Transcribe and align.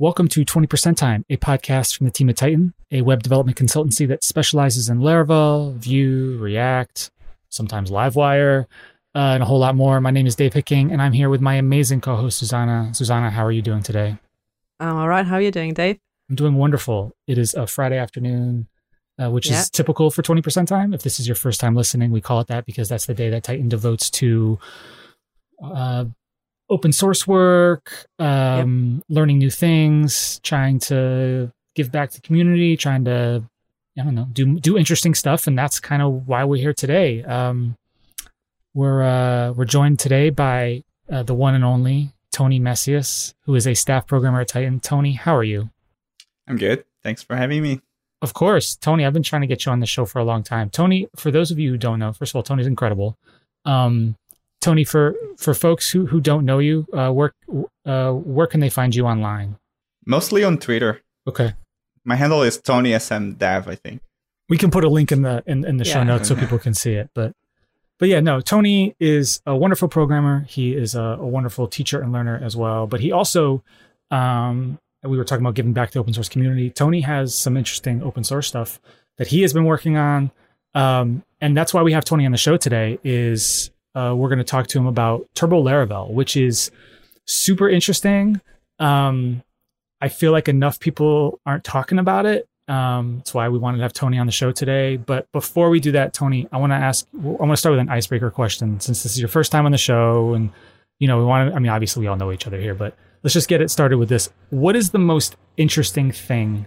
Welcome 0.00 0.28
to 0.28 0.44
20% 0.44 0.96
Time, 0.96 1.24
a 1.28 1.36
podcast 1.36 1.96
from 1.96 2.06
the 2.06 2.12
team 2.12 2.30
at 2.30 2.36
Tighten, 2.36 2.72
a 2.92 3.02
web 3.02 3.20
development 3.20 3.58
consultancy 3.58 4.06
that 4.06 4.22
specializes 4.22 4.88
in 4.88 5.00
Laravel, 5.00 5.74
Vue, 5.74 6.38
React, 6.38 7.10
sometimes 7.48 7.90
Livewire, 7.90 8.66
uh, 9.16 9.34
and 9.34 9.42
a 9.42 9.46
whole 9.46 9.58
lot 9.58 9.74
more. 9.74 10.00
My 10.00 10.12
name 10.12 10.28
is 10.28 10.36
Dave 10.36 10.52
Hicking, 10.52 10.92
and 10.92 11.02
I'm 11.02 11.12
here 11.12 11.28
with 11.28 11.40
my 11.40 11.56
amazing 11.56 12.00
co-host 12.00 12.38
Susanna. 12.38 12.94
Susanna, 12.94 13.28
how 13.28 13.44
are 13.44 13.50
you 13.50 13.60
doing 13.60 13.82
today? 13.82 14.16
I'm 14.78 14.94
all 14.94 15.08
right. 15.08 15.26
How 15.26 15.34
are 15.34 15.40
you 15.40 15.50
doing, 15.50 15.74
Dave? 15.74 15.98
I'm 16.30 16.36
doing 16.36 16.54
wonderful. 16.54 17.16
It 17.26 17.36
is 17.36 17.54
a 17.54 17.66
Friday 17.66 17.98
afternoon, 17.98 18.68
uh, 19.20 19.32
which 19.32 19.50
yeah. 19.50 19.62
is 19.62 19.68
typical 19.68 20.12
for 20.12 20.22
20% 20.22 20.68
Time. 20.68 20.94
If 20.94 21.02
this 21.02 21.18
is 21.18 21.26
your 21.26 21.34
first 21.34 21.58
time 21.58 21.74
listening, 21.74 22.12
we 22.12 22.20
call 22.20 22.38
it 22.38 22.46
that 22.46 22.66
because 22.66 22.88
that's 22.88 23.06
the 23.06 23.14
day 23.14 23.30
that 23.30 23.42
Tighten 23.42 23.68
devotes 23.68 24.10
to 24.10 24.60
uh, 25.60 26.04
open 26.70 26.92
source 26.92 27.26
work, 27.26 28.06
um, 28.18 28.96
yep. 28.96 29.16
learning 29.16 29.38
new 29.38 29.50
things, 29.50 30.40
trying 30.42 30.78
to 30.80 31.52
give 31.74 31.90
back 31.90 32.10
to 32.10 32.20
the 32.20 32.26
community, 32.26 32.76
trying 32.76 33.04
to, 33.04 33.42
I 33.98 34.02
don't 34.02 34.14
know, 34.14 34.28
do 34.32 34.58
do 34.60 34.76
interesting 34.76 35.14
stuff, 35.14 35.46
and 35.46 35.58
that's 35.58 35.80
kind 35.80 36.02
of 36.02 36.26
why 36.28 36.44
we're 36.44 36.60
here 36.60 36.74
today. 36.74 37.24
Um, 37.24 37.76
we're 38.74 39.02
uh, 39.02 39.52
we're 39.52 39.64
joined 39.64 39.98
today 39.98 40.30
by 40.30 40.84
uh, 41.10 41.22
the 41.22 41.34
one 41.34 41.54
and 41.54 41.64
only 41.64 42.12
Tony 42.32 42.58
Messias, 42.58 43.34
who 43.42 43.54
is 43.54 43.66
a 43.66 43.74
staff 43.74 44.06
programmer 44.06 44.40
at 44.40 44.48
Tighten. 44.48 44.80
Tony, 44.80 45.12
how 45.12 45.34
are 45.34 45.44
you? 45.44 45.70
I'm 46.46 46.56
good. 46.56 46.84
Thanks 47.02 47.22
for 47.22 47.36
having 47.36 47.62
me. 47.62 47.80
Of 48.20 48.34
course, 48.34 48.74
Tony. 48.76 49.04
I've 49.04 49.12
been 49.12 49.22
trying 49.22 49.42
to 49.42 49.46
get 49.46 49.64
you 49.64 49.72
on 49.72 49.80
the 49.80 49.86
show 49.86 50.04
for 50.04 50.18
a 50.18 50.24
long 50.24 50.42
time. 50.42 50.70
Tony, 50.70 51.08
for 51.16 51.30
those 51.30 51.50
of 51.50 51.58
you 51.58 51.70
who 51.70 51.76
don't 51.76 51.98
know, 51.98 52.12
first 52.12 52.32
of 52.32 52.36
all, 52.36 52.42
Tony's 52.42 52.66
incredible. 52.66 53.16
Um, 53.64 54.16
Tony, 54.60 54.84
for 54.84 55.14
for 55.36 55.54
folks 55.54 55.90
who 55.90 56.06
who 56.06 56.20
don't 56.20 56.44
know 56.44 56.58
you, 56.58 56.86
uh, 56.92 57.10
where 57.10 57.32
uh, 57.86 58.12
where 58.12 58.46
can 58.46 58.60
they 58.60 58.70
find 58.70 58.94
you 58.94 59.06
online? 59.06 59.56
Mostly 60.04 60.42
on 60.44 60.58
Twitter. 60.58 61.02
Okay. 61.26 61.54
My 62.04 62.16
handle 62.16 62.42
is 62.42 62.58
Tony 62.58 62.98
SM 62.98 63.32
Dev, 63.32 63.68
I 63.68 63.74
think. 63.74 64.00
We 64.48 64.56
can 64.56 64.70
put 64.70 64.82
a 64.82 64.88
link 64.88 65.12
in 65.12 65.22
the 65.22 65.42
in, 65.46 65.64
in 65.64 65.76
the 65.76 65.84
yeah. 65.84 65.92
show 65.92 66.02
notes 66.02 66.28
so 66.28 66.36
people 66.36 66.58
can 66.58 66.74
see 66.74 66.94
it. 66.94 67.10
But 67.14 67.32
but 67.98 68.08
yeah, 68.08 68.20
no, 68.20 68.40
Tony 68.40 68.94
is 69.00 69.42
a 69.44 69.56
wonderful 69.56 69.88
programmer. 69.88 70.46
He 70.48 70.74
is 70.74 70.94
a, 70.94 71.02
a 71.02 71.26
wonderful 71.26 71.66
teacher 71.66 72.00
and 72.00 72.12
learner 72.12 72.40
as 72.42 72.56
well. 72.56 72.86
But 72.86 73.00
he 73.00 73.10
also, 73.10 73.62
um, 74.10 74.78
we 75.02 75.16
were 75.16 75.24
talking 75.24 75.44
about 75.44 75.54
giving 75.54 75.72
back 75.72 75.90
to 75.90 75.94
the 75.94 76.00
open 76.00 76.14
source 76.14 76.28
community. 76.28 76.70
Tony 76.70 77.00
has 77.00 77.34
some 77.34 77.56
interesting 77.56 78.02
open 78.02 78.22
source 78.22 78.46
stuff 78.46 78.80
that 79.16 79.26
he 79.26 79.42
has 79.42 79.52
been 79.52 79.64
working 79.64 79.96
on. 79.96 80.30
Um, 80.74 81.24
and 81.40 81.56
that's 81.56 81.74
why 81.74 81.82
we 81.82 81.92
have 81.92 82.04
Tony 82.04 82.24
on 82.24 82.32
the 82.32 82.38
show 82.38 82.56
today. 82.56 83.00
Is 83.02 83.70
uh, 83.98 84.14
we're 84.14 84.28
going 84.28 84.38
to 84.38 84.44
talk 84.44 84.68
to 84.68 84.78
him 84.78 84.86
about 84.86 85.28
Turbo 85.34 85.60
Laravel, 85.62 86.10
which 86.10 86.36
is 86.36 86.70
super 87.26 87.68
interesting. 87.68 88.40
Um, 88.78 89.42
I 90.00 90.08
feel 90.08 90.30
like 90.30 90.48
enough 90.48 90.78
people 90.78 91.40
aren't 91.44 91.64
talking 91.64 91.98
about 91.98 92.24
it. 92.24 92.48
Um, 92.68 93.16
that's 93.18 93.34
why 93.34 93.48
we 93.48 93.58
wanted 93.58 93.78
to 93.78 93.82
have 93.82 93.92
Tony 93.92 94.18
on 94.18 94.26
the 94.26 94.32
show 94.32 94.52
today. 94.52 94.98
But 94.98 95.26
before 95.32 95.68
we 95.68 95.80
do 95.80 95.92
that, 95.92 96.14
Tony, 96.14 96.46
I 96.52 96.58
want 96.58 96.70
to 96.70 96.76
ask, 96.76 97.06
I 97.12 97.18
want 97.18 97.50
to 97.50 97.56
start 97.56 97.72
with 97.72 97.80
an 97.80 97.88
icebreaker 97.88 98.30
question 98.30 98.78
since 98.78 99.02
this 99.02 99.12
is 99.12 99.18
your 99.18 99.28
first 99.28 99.50
time 99.50 99.66
on 99.66 99.72
the 99.72 99.78
show. 99.78 100.34
And, 100.34 100.50
you 101.00 101.08
know, 101.08 101.18
we 101.18 101.24
want 101.24 101.50
to, 101.50 101.56
I 101.56 101.58
mean, 101.58 101.70
obviously 101.70 102.02
we 102.02 102.06
all 102.06 102.16
know 102.16 102.30
each 102.30 102.46
other 102.46 102.60
here, 102.60 102.74
but 102.74 102.96
let's 103.24 103.34
just 103.34 103.48
get 103.48 103.60
it 103.60 103.70
started 103.70 103.98
with 103.98 104.08
this. 104.08 104.30
What 104.50 104.76
is 104.76 104.90
the 104.90 104.98
most 104.98 105.34
interesting 105.56 106.12
thing 106.12 106.66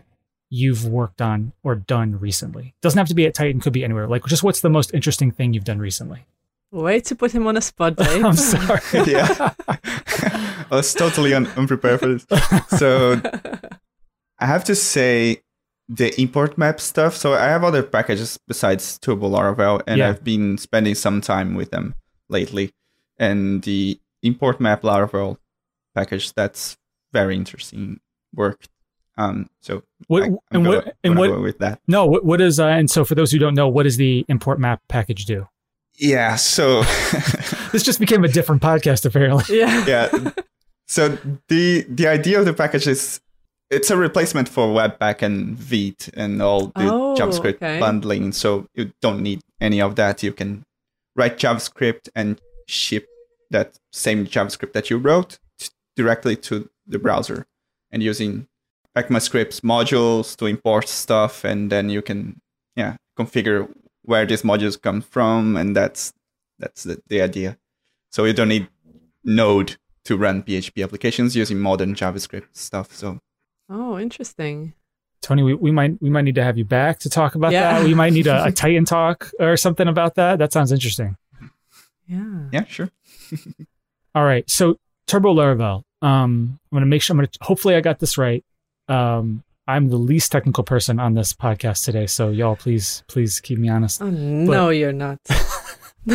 you've 0.49 0.85
worked 0.85 1.21
on 1.21 1.53
or 1.63 1.75
done 1.75 2.19
recently? 2.19 2.73
Doesn't 2.81 2.97
have 2.97 3.07
to 3.07 3.15
be 3.15 3.25
at 3.25 3.35
Tighten, 3.35 3.61
could 3.61 3.71
be 3.71 3.85
anywhere. 3.85 4.07
Like, 4.07 4.25
just 4.25 4.43
what's 4.43 4.59
the 4.59 4.69
most 4.69 4.93
interesting 4.93 5.31
thing 5.31 5.53
you've 5.53 5.63
done 5.63 5.79
recently? 5.79 6.25
Way 6.71 7.01
to 7.01 7.15
put 7.15 7.33
him 7.33 7.47
on 7.47 7.57
a 7.57 7.61
spot, 7.61 7.97
Dave. 7.97 8.23
I'm 8.25 8.35
sorry. 8.35 8.79
yeah. 9.05 9.53
I 9.67 10.67
was 10.69 10.93
totally 10.93 11.33
un- 11.33 11.47
unprepared 11.57 11.99
for 11.99 12.07
this. 12.07 12.25
So 12.79 13.21
I 14.39 14.45
have 14.45 14.63
to 14.65 14.75
say 14.75 15.41
the 15.89 16.19
import 16.19 16.57
map 16.57 16.79
stuff. 16.79 17.15
So 17.15 17.33
I 17.33 17.45
have 17.45 17.63
other 17.63 17.83
packages 17.83 18.39
besides 18.47 18.97
Turbo 18.99 19.29
Laravel, 19.29 19.81
and 19.85 19.97
yeah. 19.99 20.09
I've 20.09 20.23
been 20.23 20.57
spending 20.57 20.95
some 20.95 21.19
time 21.19 21.55
with 21.55 21.71
them 21.71 21.93
lately. 22.29 22.71
And 23.17 23.61
the 23.63 23.99
import 24.23 24.61
map 24.61 24.81
Laravel 24.83 25.37
package, 25.93 26.33
that's 26.33 26.77
very 27.11 27.35
interesting 27.35 27.99
work. 28.33 28.63
Um, 29.17 29.49
so 29.61 29.83
what, 30.07 30.23
I, 30.23 30.29
and 30.51 30.65
what, 30.65 30.95
and 31.03 31.17
what, 31.17 31.41
with 31.41 31.59
that. 31.59 31.81
No, 31.87 32.05
what, 32.05 32.23
what 32.23 32.39
is, 32.39 32.59
uh, 32.59 32.67
and 32.67 32.89
so 32.89 33.03
for 33.03 33.13
those 33.13 33.31
who 33.31 33.39
don't 33.39 33.53
know, 33.53 33.67
what 33.67 33.83
does 33.83 33.97
the 33.97 34.25
import 34.29 34.57
map 34.59 34.81
package 34.87 35.25
do? 35.25 35.47
Yeah. 35.97 36.35
So 36.35 36.83
this 37.71 37.83
just 37.83 37.99
became 37.99 38.23
a 38.23 38.27
different 38.27 38.61
podcast, 38.61 39.05
apparently. 39.05 39.57
Yeah. 39.57 39.85
Yeah. 39.87 40.31
So 40.87 41.17
the 41.47 41.85
the 41.87 42.07
idea 42.07 42.39
of 42.39 42.45
the 42.45 42.53
package 42.53 42.87
is 42.87 43.21
it's 43.69 43.89
a 43.89 43.95
replacement 43.95 44.49
for 44.49 44.67
Webpack 44.67 45.21
and 45.21 45.55
Vite 45.57 46.09
and 46.13 46.41
all 46.41 46.67
the 46.67 46.91
oh, 46.91 47.15
JavaScript 47.17 47.55
okay. 47.55 47.79
bundling. 47.79 48.33
So 48.33 48.67
you 48.73 48.91
don't 49.01 49.21
need 49.21 49.39
any 49.61 49.81
of 49.81 49.95
that. 49.95 50.21
You 50.21 50.33
can 50.33 50.63
write 51.15 51.37
JavaScript 51.37 52.09
and 52.13 52.39
ship 52.67 53.07
that 53.49 53.77
same 53.93 54.27
JavaScript 54.27 54.73
that 54.73 54.89
you 54.89 54.97
wrote 54.97 55.39
t- 55.57 55.69
directly 55.95 56.35
to 56.35 56.69
the 56.85 56.99
browser 56.99 57.45
and 57.91 58.03
using 58.03 58.47
ECMAScript's 58.97 59.61
modules 59.61 60.35
to 60.37 60.45
import 60.45 60.89
stuff. 60.89 61.45
And 61.45 61.71
then 61.71 61.89
you 61.89 62.01
can, 62.01 62.41
yeah, 62.75 62.97
configure 63.17 63.69
where 64.03 64.25
these 64.25 64.41
modules 64.41 64.81
come 64.81 65.01
from, 65.01 65.55
and 65.55 65.75
that's 65.75 66.13
that's 66.59 66.83
the, 66.83 67.01
the 67.07 67.21
idea. 67.21 67.57
So 68.11 68.25
you 68.25 68.33
don't 68.33 68.49
need 68.49 68.67
Node 69.23 69.77
to 70.05 70.17
run 70.17 70.43
PHP 70.43 70.83
applications 70.83 71.35
using 71.35 71.59
modern 71.59 71.95
JavaScript 71.95 72.47
stuff. 72.53 72.93
So 72.93 73.19
oh, 73.69 73.99
interesting. 73.99 74.73
Tony, 75.21 75.43
we, 75.43 75.53
we 75.53 75.71
might 75.71 76.01
we 76.01 76.09
might 76.09 76.23
need 76.23 76.35
to 76.35 76.43
have 76.43 76.57
you 76.57 76.65
back 76.65 76.99
to 76.99 77.09
talk 77.09 77.35
about 77.35 77.51
yeah. 77.51 77.79
that. 77.79 77.85
We 77.85 77.93
might 77.93 78.13
need 78.13 78.27
a, 78.27 78.45
a 78.45 78.51
Tighten 78.51 78.85
talk 78.85 79.31
or 79.39 79.55
something 79.55 79.87
about 79.87 80.15
that. 80.15 80.39
That 80.39 80.51
sounds 80.51 80.71
interesting. 80.71 81.15
Yeah. 82.07 82.49
Yeah, 82.51 82.65
sure. 82.65 82.89
All 84.15 84.23
right. 84.23 84.49
So 84.49 84.77
Turbo 85.07 85.33
Laravel. 85.33 85.83
Um, 86.01 86.59
I'm 86.71 86.75
gonna 86.75 86.87
make 86.87 87.01
sure 87.01 87.13
I'm 87.13 87.19
gonna 87.19 87.29
hopefully 87.41 87.75
I 87.75 87.81
got 87.81 87.99
this 87.99 88.17
right. 88.17 88.43
Um, 88.87 89.43
I'm 89.67 89.89
the 89.89 89.97
least 89.97 90.31
technical 90.31 90.63
person 90.63 90.99
on 90.99 91.13
this 91.13 91.33
podcast 91.33 91.85
today, 91.85 92.07
so 92.07 92.29
y'all 92.29 92.55
please 92.55 93.03
please 93.07 93.39
keep 93.39 93.59
me 93.59 93.69
honest. 93.69 94.01
Oh, 94.01 94.09
no, 94.09 94.69
you're 94.69 94.91
not. 94.91 95.19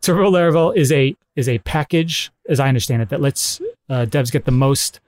Turbo 0.00 0.30
Laravel 0.30 0.76
is 0.76 0.92
a 0.92 1.16
is 1.34 1.48
a 1.48 1.58
package, 1.58 2.30
as 2.48 2.60
I 2.60 2.68
understand 2.68 3.02
it, 3.02 3.08
that 3.08 3.20
lets 3.20 3.60
uh, 3.88 4.06
devs 4.08 4.30
get 4.30 4.44
the 4.44 4.52
most 4.52 5.00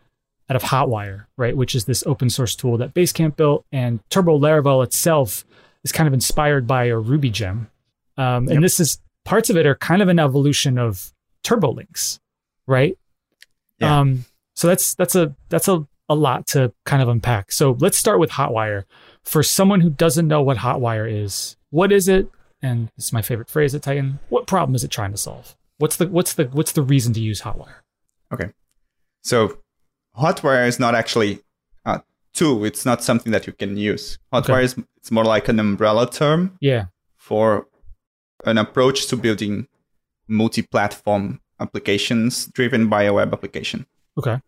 out 0.50 0.56
of 0.56 0.62
Hotwire, 0.62 1.26
right? 1.36 1.56
Which 1.56 1.74
is 1.74 1.84
this 1.84 2.02
open 2.06 2.30
source 2.30 2.56
tool 2.56 2.76
that 2.78 2.94
Basecamp 2.94 3.36
built, 3.36 3.64
and 3.70 4.00
Turbo 4.10 4.38
Laravel 4.38 4.82
itself 4.82 5.44
is 5.84 5.92
kind 5.92 6.08
of 6.08 6.14
inspired 6.14 6.66
by 6.66 6.86
a 6.86 6.98
Ruby 6.98 7.30
gem, 7.30 7.70
um, 8.16 8.46
yep. 8.46 8.56
and 8.56 8.64
this 8.64 8.80
is 8.80 8.98
parts 9.24 9.50
of 9.50 9.56
it 9.56 9.66
are 9.66 9.76
kind 9.76 10.02
of 10.02 10.08
an 10.08 10.18
evolution 10.18 10.78
of 10.78 11.12
TurboLinks, 11.44 12.18
right? 12.66 12.98
Yeah. 13.78 14.00
Um, 14.00 14.24
so 14.56 14.66
that's 14.66 14.94
that's 14.94 15.14
a 15.14 15.36
that's 15.48 15.68
a 15.68 15.86
a 16.08 16.14
lot 16.14 16.46
to 16.48 16.72
kind 16.84 17.02
of 17.02 17.08
unpack. 17.08 17.52
So 17.52 17.76
let's 17.80 17.98
start 17.98 18.18
with 18.18 18.30
Hotwire. 18.30 18.84
For 19.24 19.42
someone 19.42 19.80
who 19.80 19.90
doesn't 19.90 20.26
know 20.26 20.42
what 20.42 20.58
Hotwire 20.58 21.10
is, 21.10 21.56
what 21.70 21.92
is 21.92 22.08
it? 22.08 22.30
And 22.62 22.88
this 22.96 23.06
is 23.06 23.12
my 23.12 23.22
favorite 23.22 23.50
phrase 23.50 23.74
at 23.74 23.82
Tighten. 23.82 24.18
What 24.30 24.46
problem 24.46 24.74
is 24.74 24.84
it 24.84 24.90
trying 24.90 25.12
to 25.12 25.18
solve? 25.18 25.54
What's 25.78 25.96
the 25.96 26.08
what's 26.08 26.34
the 26.34 26.44
what's 26.46 26.72
the 26.72 26.82
reason 26.82 27.12
to 27.14 27.20
use 27.20 27.42
Hotwire? 27.42 27.82
Okay, 28.32 28.50
so 29.22 29.58
Hotwire 30.18 30.66
is 30.66 30.80
not 30.80 30.94
actually 30.94 31.40
a 31.84 32.02
tool. 32.32 32.64
It's 32.64 32.84
not 32.84 33.02
something 33.02 33.32
that 33.32 33.46
you 33.46 33.52
can 33.52 33.76
use. 33.76 34.18
Hotwire 34.32 34.50
okay. 34.50 34.64
is 34.64 34.76
it's 34.96 35.10
more 35.10 35.24
like 35.24 35.48
an 35.48 35.60
umbrella 35.60 36.10
term. 36.10 36.56
Yeah. 36.60 36.86
For 37.16 37.68
an 38.44 38.58
approach 38.58 39.06
to 39.08 39.16
building 39.16 39.68
multi-platform 40.26 41.40
applications 41.60 42.46
driven 42.46 42.88
by 42.88 43.02
a 43.04 43.12
web 43.12 43.32
application. 43.32 43.86
Okay 44.16 44.40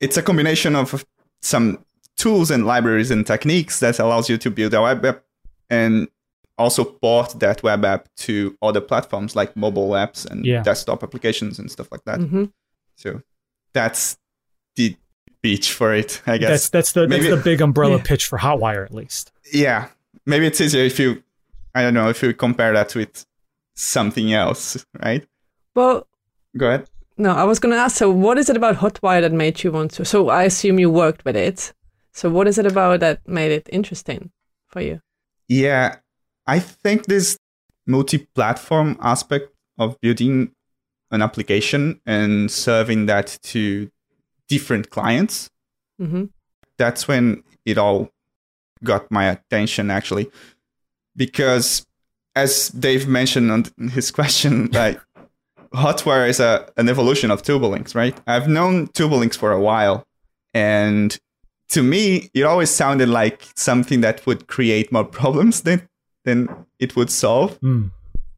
it's 0.00 0.16
a 0.16 0.22
combination 0.22 0.76
of 0.76 1.04
some 1.42 1.84
tools 2.16 2.50
and 2.50 2.66
libraries 2.66 3.10
and 3.10 3.26
techniques 3.26 3.80
that 3.80 3.98
allows 3.98 4.28
you 4.28 4.36
to 4.38 4.50
build 4.50 4.74
a 4.74 4.82
web 4.82 5.04
app 5.04 5.22
and 5.70 6.08
also 6.58 6.84
port 6.84 7.38
that 7.38 7.62
web 7.62 7.84
app 7.84 8.08
to 8.16 8.56
other 8.60 8.80
platforms 8.80 9.36
like 9.36 9.56
mobile 9.56 9.90
apps 9.90 10.28
and 10.28 10.44
yeah. 10.44 10.62
desktop 10.62 11.02
applications 11.02 11.58
and 11.58 11.70
stuff 11.70 11.90
like 11.92 12.04
that. 12.04 12.18
Mm-hmm. 12.18 12.44
So 12.96 13.22
that's 13.72 14.18
the 14.74 14.96
pitch 15.42 15.72
for 15.72 15.94
it, 15.94 16.20
I 16.26 16.38
guess. 16.38 16.50
That's 16.50 16.70
that's 16.70 16.92
the 16.92 17.06
maybe, 17.06 17.28
that's 17.28 17.36
the 17.36 17.42
big 17.42 17.60
umbrella 17.60 17.98
yeah. 17.98 18.02
pitch 18.04 18.26
for 18.26 18.38
Hotwire 18.38 18.84
at 18.84 18.92
least. 18.92 19.32
Yeah. 19.52 19.88
Maybe 20.26 20.46
it's 20.46 20.60
easier 20.60 20.84
if 20.84 20.98
you 20.98 21.22
I 21.74 21.82
don't 21.82 21.94
know, 21.94 22.08
if 22.08 22.22
you 22.22 22.34
compare 22.34 22.72
that 22.72 22.94
with 22.94 23.24
something 23.76 24.32
else, 24.32 24.84
right? 25.00 25.24
Well 25.76 26.06
go 26.56 26.66
ahead. 26.66 26.88
No, 27.18 27.32
I 27.32 27.44
was 27.44 27.58
going 27.58 27.74
to 27.74 27.80
ask. 27.80 27.96
So, 27.96 28.10
what 28.10 28.38
is 28.38 28.48
it 28.48 28.56
about 28.56 28.76
Hotwire 28.76 29.20
that 29.20 29.32
made 29.32 29.62
you 29.64 29.72
want 29.72 29.90
to? 29.92 30.04
So, 30.04 30.28
I 30.28 30.44
assume 30.44 30.78
you 30.78 30.88
worked 30.88 31.24
with 31.24 31.36
it. 31.36 31.72
So, 32.12 32.30
what 32.30 32.46
is 32.46 32.58
it 32.58 32.66
about 32.66 33.00
that 33.00 33.26
made 33.26 33.50
it 33.50 33.68
interesting 33.72 34.30
for 34.68 34.80
you? 34.80 35.00
Yeah, 35.48 35.96
I 36.46 36.60
think 36.60 37.06
this 37.06 37.36
multi-platform 37.86 38.96
aspect 39.00 39.52
of 39.78 40.00
building 40.00 40.52
an 41.10 41.22
application 41.22 42.00
and 42.06 42.50
serving 42.50 43.06
that 43.06 43.38
to 43.42 43.90
different 44.48 44.90
clients. 44.90 45.50
Mm-hmm. 46.00 46.26
that's 46.76 47.08
when 47.08 47.42
it 47.66 47.76
all 47.76 48.08
got 48.84 49.10
my 49.10 49.24
attention 49.24 49.90
actually, 49.90 50.30
because 51.16 51.84
as 52.36 52.68
Dave 52.68 53.08
mentioned 53.08 53.50
on 53.50 53.64
his 53.90 54.12
question, 54.12 54.70
like 54.72 55.00
Hotwire 55.72 56.28
is 56.28 56.40
a 56.40 56.70
an 56.76 56.88
evolution 56.88 57.30
of 57.30 57.42
TurboLinks, 57.42 57.94
right? 57.94 58.18
I've 58.26 58.48
known 58.48 58.88
TurboLinks 58.88 59.36
for 59.36 59.52
a 59.52 59.60
while, 59.60 60.06
and 60.54 61.16
to 61.70 61.82
me, 61.82 62.30
it 62.34 62.42
always 62.42 62.70
sounded 62.70 63.08
like 63.08 63.46
something 63.54 64.00
that 64.00 64.24
would 64.26 64.46
create 64.46 64.90
more 64.90 65.04
problems 65.20 65.62
than 65.62 65.88
than 66.24 66.48
it 66.78 66.96
would 66.96 67.10
solve, 67.10 67.60
mm. 67.60 67.90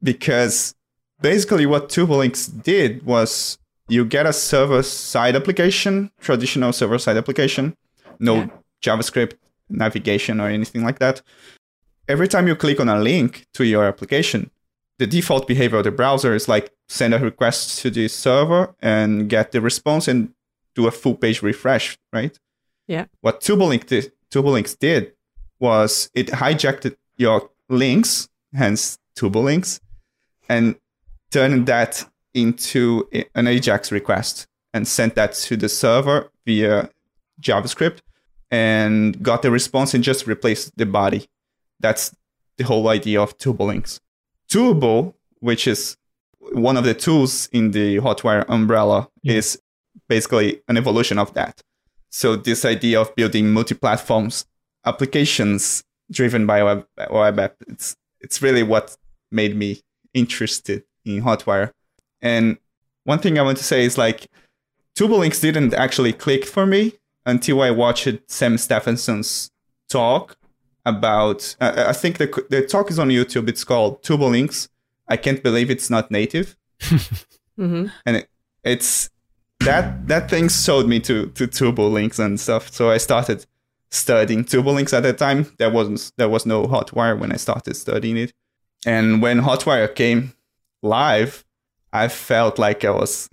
because 0.03 0.75
basically 1.21 1.67
what 1.67 1.89
TurboLinks 1.89 2.63
did 2.63 3.05
was 3.05 3.59
you 3.89 4.05
get 4.05 4.27
a 4.27 4.33
server 4.33 4.83
side 4.83 5.37
application, 5.37 6.11
traditional 6.21 6.73
server 6.73 6.99
side 6.99 7.17
application, 7.17 7.77
no 8.19 8.37
yeah. 8.37 8.49
JavaScript 8.83 9.35
navigation 9.69 10.41
or 10.41 10.49
anything 10.49 10.85
like 10.85 10.99
that. 10.99 11.23
Every 12.09 12.29
time 12.29 12.49
you 12.49 12.57
click 12.57 12.81
on 12.81 12.89
a 12.89 12.99
link 12.99 13.47
to 13.55 13.65
your 13.65 13.85
application, 13.85 14.51
the 15.01 15.07
default 15.07 15.49
behavior 15.49 15.79
of 15.79 15.85
the 15.85 15.91
browser 15.91 16.35
is 16.35 16.47
like 16.47 16.71
send 16.87 17.15
a 17.15 17.19
request 17.19 17.79
to 17.79 17.91
the 17.91 18.07
server 18.07 18.75
and 18.83 19.31
get 19.31 19.51
the 19.51 19.59
response 19.59 20.07
and 20.07 20.35
do 20.75 20.87
a 20.87 20.91
full 20.91 21.15
page 21.15 21.41
refresh, 21.43 21.97
right? 22.13 22.39
Yeah. 22.87 23.07
What 23.23 23.41
TurboLink 23.41 23.87
did, 23.87 24.13
TurboLinks 24.31 24.79
did 24.79 25.15
was 25.59 26.11
it 26.13 26.27
hijacked 26.27 26.95
your 27.17 27.49
links, 27.71 28.29
hence 28.55 28.99
TurboLinks, 29.17 29.81
and 30.51 30.77
turned 31.31 31.65
that 31.65 32.05
into 32.35 33.09
an 33.35 33.47
Ajax 33.47 33.91
request 33.91 34.49
and 34.75 34.87
sent 34.87 35.15
that 35.15 35.33
to 35.33 35.57
the 35.57 35.71
server 35.71 36.31
via 36.45 36.91
JavaScript 37.41 38.01
and 38.51 39.23
got 39.23 39.41
the 39.41 39.51
response 39.51 39.95
and 39.95 40.05
just 40.05 40.27
replaced 40.27 40.77
the 40.77 40.85
body. 40.85 41.27
That's 41.81 42.15
the 42.59 42.65
whole 42.65 42.87
idea 42.89 43.23
of 43.23 43.39
TurboLinks. 43.39 44.01
Turbo, 44.51 45.15
which 45.39 45.67
is 45.67 45.97
one 46.53 46.77
of 46.77 46.85
the 46.85 46.95
tools 46.95 47.49
in 47.53 47.71
the 47.71 47.97
Hotwire 47.97 48.45
umbrella, 48.49 49.09
yeah. 49.23 49.35
is 49.35 49.61
basically 50.09 50.61
an 50.69 50.77
evolution 50.77 51.19
of 51.19 51.33
that. 51.35 51.63
So 52.11 52.37
this 52.37 52.65
idea 52.65 53.01
of 53.01 53.15
building 53.15 53.53
multi-platforms 53.53 54.45
applications 54.85 55.85
driven 56.11 56.47
by 56.47 56.63
web, 56.63 56.87
web 57.11 57.39
app, 57.39 57.55
it's 57.69 57.97
it's 58.21 58.43
really 58.43 58.63
what 58.63 58.97
made 59.31 59.57
me 59.57 59.81
interested 60.13 60.83
in 61.05 61.23
Hotwire. 61.23 61.71
And 62.21 62.59
one 63.05 63.21
thing 63.21 63.39
I 63.39 63.43
want 63.43 63.59
to 63.59 63.65
say 63.65 63.85
is 63.85 63.97
like 63.97 64.27
TurboLinks 64.99 65.41
didn't 65.41 65.73
actually 65.75 66.13
click 66.13 66.45
for 66.45 66.67
me 66.67 66.95
until 67.25 67.63
I 67.63 67.71
watched 67.71 68.19
Sam 68.27 68.59
Stephenson's 68.59 69.51
talk 69.89 70.37
about. 70.95 71.57
Uh, 71.61 71.85
I 71.89 71.93
think 71.93 72.19
the 72.19 72.29
the 72.51 72.67
talk 72.67 72.91
is 72.91 72.99
on 72.99 73.09
YouTube. 73.09 73.49
It's 73.49 73.65
called 73.65 74.03
TurboLinks. 74.03 74.69
I 75.09 75.17
can't 75.17 75.43
believe 75.43 75.71
it's 75.71 75.91
not 75.91 76.11
native. 76.11 76.57
mm-hmm. 76.81 77.87
And 78.07 78.17
it, 78.17 78.29
it's 78.65 79.11
that 79.61 80.07
that 80.09 80.31
thing 80.31 80.49
sold 80.49 80.89
me 80.89 81.01
to 81.01 81.27
to 81.29 81.47
TurboLinks 81.47 82.19
and 82.19 82.39
stuff. 82.39 82.71
So 82.71 82.91
I 82.91 82.99
started 82.99 83.47
studying 83.91 84.45
TurboLinks 84.45 84.93
at 84.93 85.03
that 85.03 85.19
time. 85.19 85.53
There 85.59 85.71
wasn't 85.71 86.13
there 86.17 86.29
was 86.29 86.47
no 86.47 86.67
Hotwire 86.67 87.19
when 87.19 87.33
I 87.33 87.37
started 87.37 87.77
studying 87.77 88.17
it. 88.17 88.33
And 88.87 89.21
when 89.21 89.41
Hotwire 89.41 89.95
came 89.95 90.33
live, 90.83 91.45
I 91.93 92.09
felt 92.09 92.59
like 92.59 92.85
I 92.85 92.91
was 92.91 93.29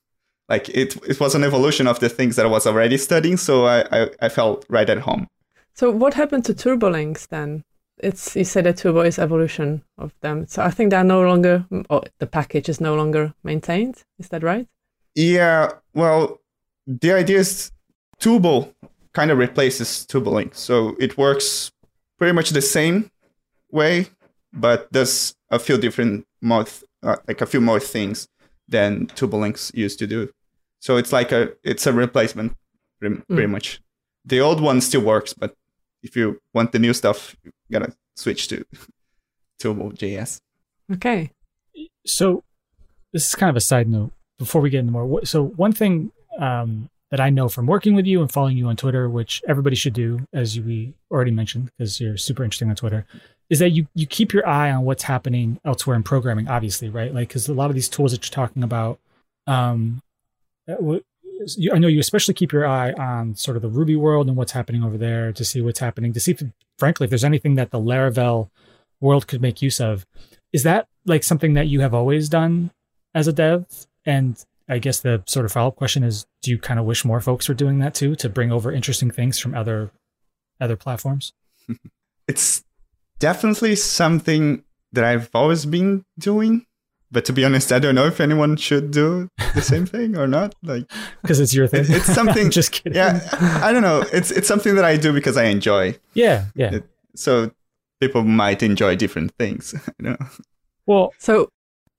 like 0.48 0.68
it 0.68 0.96
it 1.08 1.18
was 1.20 1.34
an 1.34 1.44
evolution 1.44 1.86
of 1.86 2.00
the 2.00 2.08
things 2.08 2.36
that 2.36 2.46
I 2.46 2.48
was 2.48 2.66
already 2.66 2.98
studying, 2.98 3.36
so 3.36 3.66
I, 3.66 3.84
I, 3.90 4.10
I 4.22 4.28
felt 4.28 4.64
right 4.68 4.88
at 4.88 4.98
home. 4.98 5.28
So 5.74 5.90
what 5.90 6.14
happened 6.14 6.44
to 6.46 6.54
TurboLinks 6.54 7.28
then? 7.28 7.64
It's 7.98 8.34
you 8.34 8.44
said 8.44 8.64
that 8.64 8.78
Turbo 8.78 9.00
is 9.02 9.18
evolution 9.18 9.84
of 9.98 10.12
them. 10.20 10.46
So 10.46 10.62
I 10.62 10.70
think 10.70 10.90
they're 10.90 11.04
no 11.04 11.22
longer 11.22 11.66
or 11.88 12.02
the 12.18 12.26
package 12.26 12.68
is 12.68 12.80
no 12.80 12.94
longer 12.94 13.32
maintained. 13.44 14.02
Is 14.18 14.28
that 14.28 14.42
right? 14.42 14.66
Yeah. 15.14 15.72
Well, 15.94 16.40
the 16.86 17.12
idea 17.12 17.38
is 17.38 17.70
Turbo 18.18 18.74
kind 19.12 19.30
of 19.30 19.38
replaces 19.38 20.06
TurboLink, 20.08 20.54
so 20.54 20.96
it 20.98 21.18
works 21.18 21.70
pretty 22.18 22.32
much 22.32 22.50
the 22.50 22.62
same 22.62 23.10
way, 23.70 24.06
but 24.52 24.90
does 24.90 25.34
a 25.50 25.58
few 25.58 25.76
different 25.78 26.26
more 26.40 26.64
th- 26.64 26.84
uh, 27.02 27.16
like 27.28 27.40
a 27.40 27.46
few 27.46 27.60
more 27.60 27.80
things 27.80 28.28
than 28.68 29.06
TurboLinks 29.08 29.74
used 29.74 29.98
to 29.98 30.06
do. 30.06 30.30
So 30.80 30.96
it's 30.96 31.12
like 31.12 31.30
a 31.30 31.52
it's 31.62 31.86
a 31.86 31.92
replacement 31.92 32.56
pretty, 32.98 33.16
mm. 33.16 33.26
pretty 33.26 33.46
much. 33.46 33.80
The 34.24 34.40
old 34.40 34.60
one 34.60 34.80
still 34.80 35.02
works, 35.02 35.34
but 35.34 35.54
if 36.02 36.16
you 36.16 36.40
want 36.54 36.72
the 36.72 36.78
new 36.78 36.92
stuff, 36.92 37.36
you 37.44 37.52
gotta 37.70 37.92
switch 38.16 38.48
to 38.48 38.64
Turbo.js. 39.58 40.40
Okay. 40.92 41.30
So 42.06 42.42
this 43.12 43.28
is 43.28 43.34
kind 43.34 43.50
of 43.50 43.56
a 43.56 43.60
side 43.60 43.88
note 43.88 44.12
before 44.38 44.60
we 44.60 44.70
get 44.70 44.80
into 44.80 44.92
more. 44.92 45.24
So 45.24 45.44
one 45.44 45.72
thing 45.72 46.12
um, 46.38 46.88
that 47.10 47.20
I 47.20 47.30
know 47.30 47.48
from 47.48 47.66
working 47.66 47.94
with 47.94 48.06
you 48.06 48.20
and 48.20 48.32
following 48.32 48.56
you 48.56 48.68
on 48.68 48.76
Twitter, 48.76 49.08
which 49.08 49.42
everybody 49.46 49.76
should 49.76 49.92
do, 49.92 50.26
as 50.32 50.58
we 50.58 50.94
already 51.10 51.30
mentioned, 51.30 51.70
because 51.78 52.00
you're 52.00 52.16
super 52.16 52.42
interesting 52.42 52.70
on 52.70 52.76
Twitter, 52.76 53.06
is 53.50 53.58
that 53.58 53.70
you 53.70 53.86
you 53.94 54.06
keep 54.06 54.32
your 54.32 54.46
eye 54.48 54.72
on 54.72 54.84
what's 54.84 55.02
happening 55.02 55.60
elsewhere 55.64 55.94
in 55.94 56.02
programming. 56.02 56.48
Obviously, 56.48 56.88
right? 56.88 57.14
Like 57.14 57.28
because 57.28 57.48
a 57.48 57.54
lot 57.54 57.70
of 57.70 57.74
these 57.74 57.88
tools 57.88 58.12
that 58.12 58.24
you're 58.24 58.34
talking 58.34 58.62
about, 58.62 58.98
um, 59.46 60.00
I 61.72 61.78
know 61.78 61.88
you 61.88 62.00
especially 62.00 62.34
keep 62.34 62.52
your 62.52 62.66
eye 62.66 62.92
on 62.92 63.34
sort 63.34 63.56
of 63.56 63.62
the 63.62 63.68
Ruby 63.68 63.96
world 63.96 64.28
and 64.28 64.36
what's 64.36 64.52
happening 64.52 64.82
over 64.82 64.98
there 64.98 65.32
to 65.32 65.44
see 65.44 65.60
what's 65.60 65.78
happening 65.78 66.12
to 66.12 66.20
see, 66.20 66.32
if, 66.32 66.42
frankly, 66.78 67.04
if 67.04 67.10
there's 67.10 67.24
anything 67.24 67.54
that 67.56 67.70
the 67.70 67.78
Laravel 67.78 68.50
world 69.00 69.26
could 69.26 69.42
make 69.42 69.60
use 69.62 69.80
of. 69.80 70.06
Is 70.52 70.62
that 70.62 70.86
like 71.06 71.24
something 71.24 71.54
that 71.54 71.68
you 71.68 71.80
have 71.80 71.94
always 71.94 72.28
done 72.28 72.70
as 73.14 73.28
a 73.28 73.32
dev? 73.32 73.66
And 74.04 74.42
I 74.68 74.78
guess 74.78 75.00
the 75.00 75.22
sort 75.26 75.44
of 75.44 75.52
follow 75.52 75.68
up 75.68 75.76
question 75.76 76.04
is, 76.04 76.26
do 76.42 76.50
you 76.50 76.58
kind 76.58 76.80
of 76.80 76.86
wish 76.86 77.04
more 77.04 77.20
folks 77.20 77.48
were 77.48 77.54
doing 77.54 77.78
that 77.80 77.94
too, 77.94 78.14
to 78.16 78.28
bring 78.28 78.52
over 78.52 78.72
interesting 78.72 79.10
things 79.10 79.38
from 79.38 79.54
other 79.54 79.90
other 80.60 80.76
platforms? 80.76 81.32
it's 82.28 82.62
definitely 83.18 83.76
something 83.76 84.64
that 84.92 85.04
I've 85.04 85.30
always 85.34 85.66
been 85.66 86.04
doing. 86.18 86.66
But 87.12 87.26
to 87.26 87.32
be 87.34 87.44
honest, 87.44 87.70
I 87.70 87.78
don't 87.78 87.94
know 87.94 88.06
if 88.06 88.20
anyone 88.20 88.56
should 88.56 88.90
do 88.90 89.28
the 89.54 89.60
same 89.60 89.84
thing 89.84 90.16
or 90.16 90.26
not. 90.26 90.54
Like, 90.62 90.90
because 91.20 91.40
it's 91.40 91.52
your 91.52 91.66
thing. 91.66 91.84
it's 91.88 92.06
something. 92.06 92.50
Just 92.58 92.72
kidding. 92.72 92.94
Yeah, 92.96 93.20
I 93.62 93.70
don't 93.70 93.82
know. 93.82 94.02
It's 94.12 94.30
it's 94.30 94.48
something 94.48 94.74
that 94.76 94.84
I 94.84 94.96
do 94.96 95.12
because 95.12 95.36
I 95.36 95.44
enjoy. 95.44 95.98
Yeah, 96.14 96.46
yeah. 96.54 96.76
It, 96.76 96.84
so 97.14 97.52
people 98.00 98.24
might 98.24 98.62
enjoy 98.62 98.96
different 98.96 99.32
things. 99.38 99.74
You 99.98 100.10
know. 100.10 100.16
Well, 100.86 101.12
so 101.18 101.50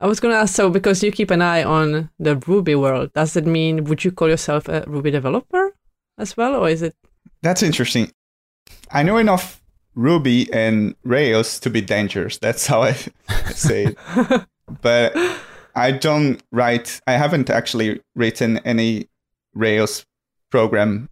I 0.02 0.08
was 0.08 0.20
going 0.20 0.34
to 0.34 0.40
ask. 0.40 0.56
So 0.56 0.70
because 0.72 1.04
you 1.04 1.12
keep 1.12 1.30
an 1.30 1.42
eye 1.44 1.64
on 1.64 2.10
the 2.18 2.36
Ruby 2.48 2.74
world, 2.76 3.14
does 3.14 3.38
it 3.38 3.46
mean 3.46 3.84
would 3.86 4.04
you 4.04 4.12
call 4.12 4.30
yourself 4.30 4.68
a 4.68 4.84
Ruby 4.88 5.12
developer 5.12 5.76
as 6.18 6.36
well, 6.36 6.56
or 6.56 6.68
is 6.70 6.82
it? 6.82 6.96
That's 7.44 7.62
interesting. 7.62 8.12
I 8.92 9.04
know 9.04 9.18
enough 9.18 9.62
Ruby 9.94 10.52
and 10.52 10.96
Rails 11.04 11.60
to 11.60 11.70
be 11.70 11.82
dangerous. 11.82 12.40
That's 12.40 12.66
how 12.66 12.82
I 12.82 12.94
say 13.54 13.86
it. 13.86 14.46
But 14.82 15.16
I 15.76 15.92
don't 15.92 16.42
write, 16.52 17.02
I 17.08 17.14
haven't 17.14 17.50
actually 17.50 18.02
written 18.16 18.60
any 18.60 19.10
Rails 19.54 20.06
program 20.50 21.10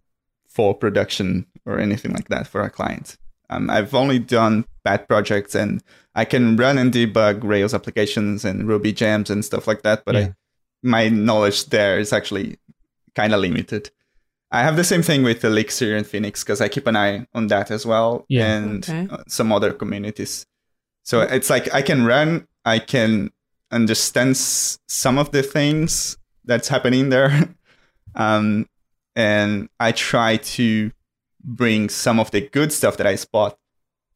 for 0.48 0.74
production 0.74 1.46
or 1.66 1.78
anything 1.78 2.12
like 2.12 2.28
that 2.28 2.46
for 2.46 2.62
a 2.62 2.70
client. 2.70 3.16
Um, 3.50 3.70
I've 3.70 3.94
only 3.94 4.18
done 4.18 4.64
bad 4.84 5.08
projects 5.08 5.54
and 5.54 5.82
I 6.14 6.24
can 6.24 6.56
run 6.56 6.78
and 6.78 6.92
debug 6.92 7.42
Rails 7.42 7.74
applications 7.74 8.44
and 8.44 8.66
Ruby 8.66 8.92
gems 8.92 9.30
and 9.30 9.44
stuff 9.44 9.66
like 9.66 9.82
that. 9.82 10.04
But 10.04 10.14
yeah. 10.14 10.20
I, 10.20 10.34
my 10.82 11.08
knowledge 11.08 11.66
there 11.66 11.98
is 11.98 12.12
actually 12.12 12.58
kind 13.14 13.34
of 13.34 13.40
limited. 13.40 13.90
I 14.50 14.62
have 14.62 14.76
the 14.76 14.84
same 14.84 15.02
thing 15.02 15.22
with 15.22 15.44
Elixir 15.44 15.96
and 15.96 16.06
Phoenix 16.06 16.44
because 16.44 16.60
I 16.60 16.68
keep 16.68 16.86
an 16.86 16.96
eye 16.96 17.26
on 17.32 17.46
that 17.46 17.70
as 17.70 17.86
well, 17.86 18.26
yeah. 18.28 18.54
and 18.54 18.88
okay. 18.88 19.08
Some 19.26 19.50
other 19.50 19.72
communities. 19.72 20.46
So 21.04 21.22
it's 21.22 21.48
like 21.48 21.72
I 21.74 21.80
can 21.80 22.04
run, 22.04 22.46
I 22.64 22.78
can 22.78 23.30
understand 23.72 24.36
some 24.36 25.18
of 25.18 25.30
the 25.32 25.42
things 25.42 26.18
that's 26.44 26.68
happening 26.68 27.08
there, 27.08 27.48
um, 28.14 28.68
and 29.16 29.68
I 29.80 29.92
try 29.92 30.36
to 30.36 30.92
bring 31.42 31.88
some 31.88 32.20
of 32.20 32.30
the 32.30 32.40
good 32.40 32.72
stuff 32.72 32.96
that 32.98 33.06
I 33.06 33.16
spot 33.16 33.58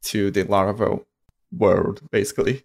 to 0.03 0.31
the 0.31 0.43
Laravel 0.45 1.05
world, 1.51 2.01
basically. 2.11 2.63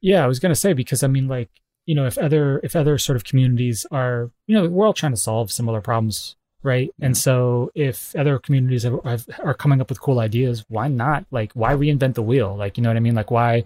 Yeah, 0.00 0.24
I 0.24 0.26
was 0.26 0.40
gonna 0.40 0.54
say 0.54 0.72
because 0.72 1.02
I 1.02 1.06
mean, 1.06 1.28
like 1.28 1.48
you 1.86 1.94
know, 1.94 2.06
if 2.06 2.18
other 2.18 2.60
if 2.62 2.76
other 2.76 2.98
sort 2.98 3.16
of 3.16 3.24
communities 3.24 3.86
are, 3.90 4.30
you 4.46 4.54
know, 4.54 4.68
we're 4.68 4.86
all 4.86 4.92
trying 4.92 5.12
to 5.12 5.18
solve 5.18 5.50
similar 5.50 5.80
problems 5.80 6.36
right? 6.62 6.92
Yeah. 6.98 7.06
and 7.06 7.16
so 7.16 7.70
if 7.74 8.14
other 8.16 8.38
communities 8.38 8.84
have, 8.84 9.00
have, 9.04 9.26
are 9.42 9.54
coming 9.54 9.80
up 9.80 9.88
with 9.88 10.00
cool 10.00 10.20
ideas 10.20 10.64
why 10.68 10.88
not? 10.88 11.26
Like 11.30 11.52
why 11.54 11.74
reinvent 11.74 12.14
the 12.14 12.22
wheel? 12.22 12.56
Like 12.56 12.76
you 12.76 12.82
know 12.82 12.90
what 12.90 12.96
i 12.96 13.00
mean? 13.00 13.14
Like 13.14 13.30
why 13.30 13.64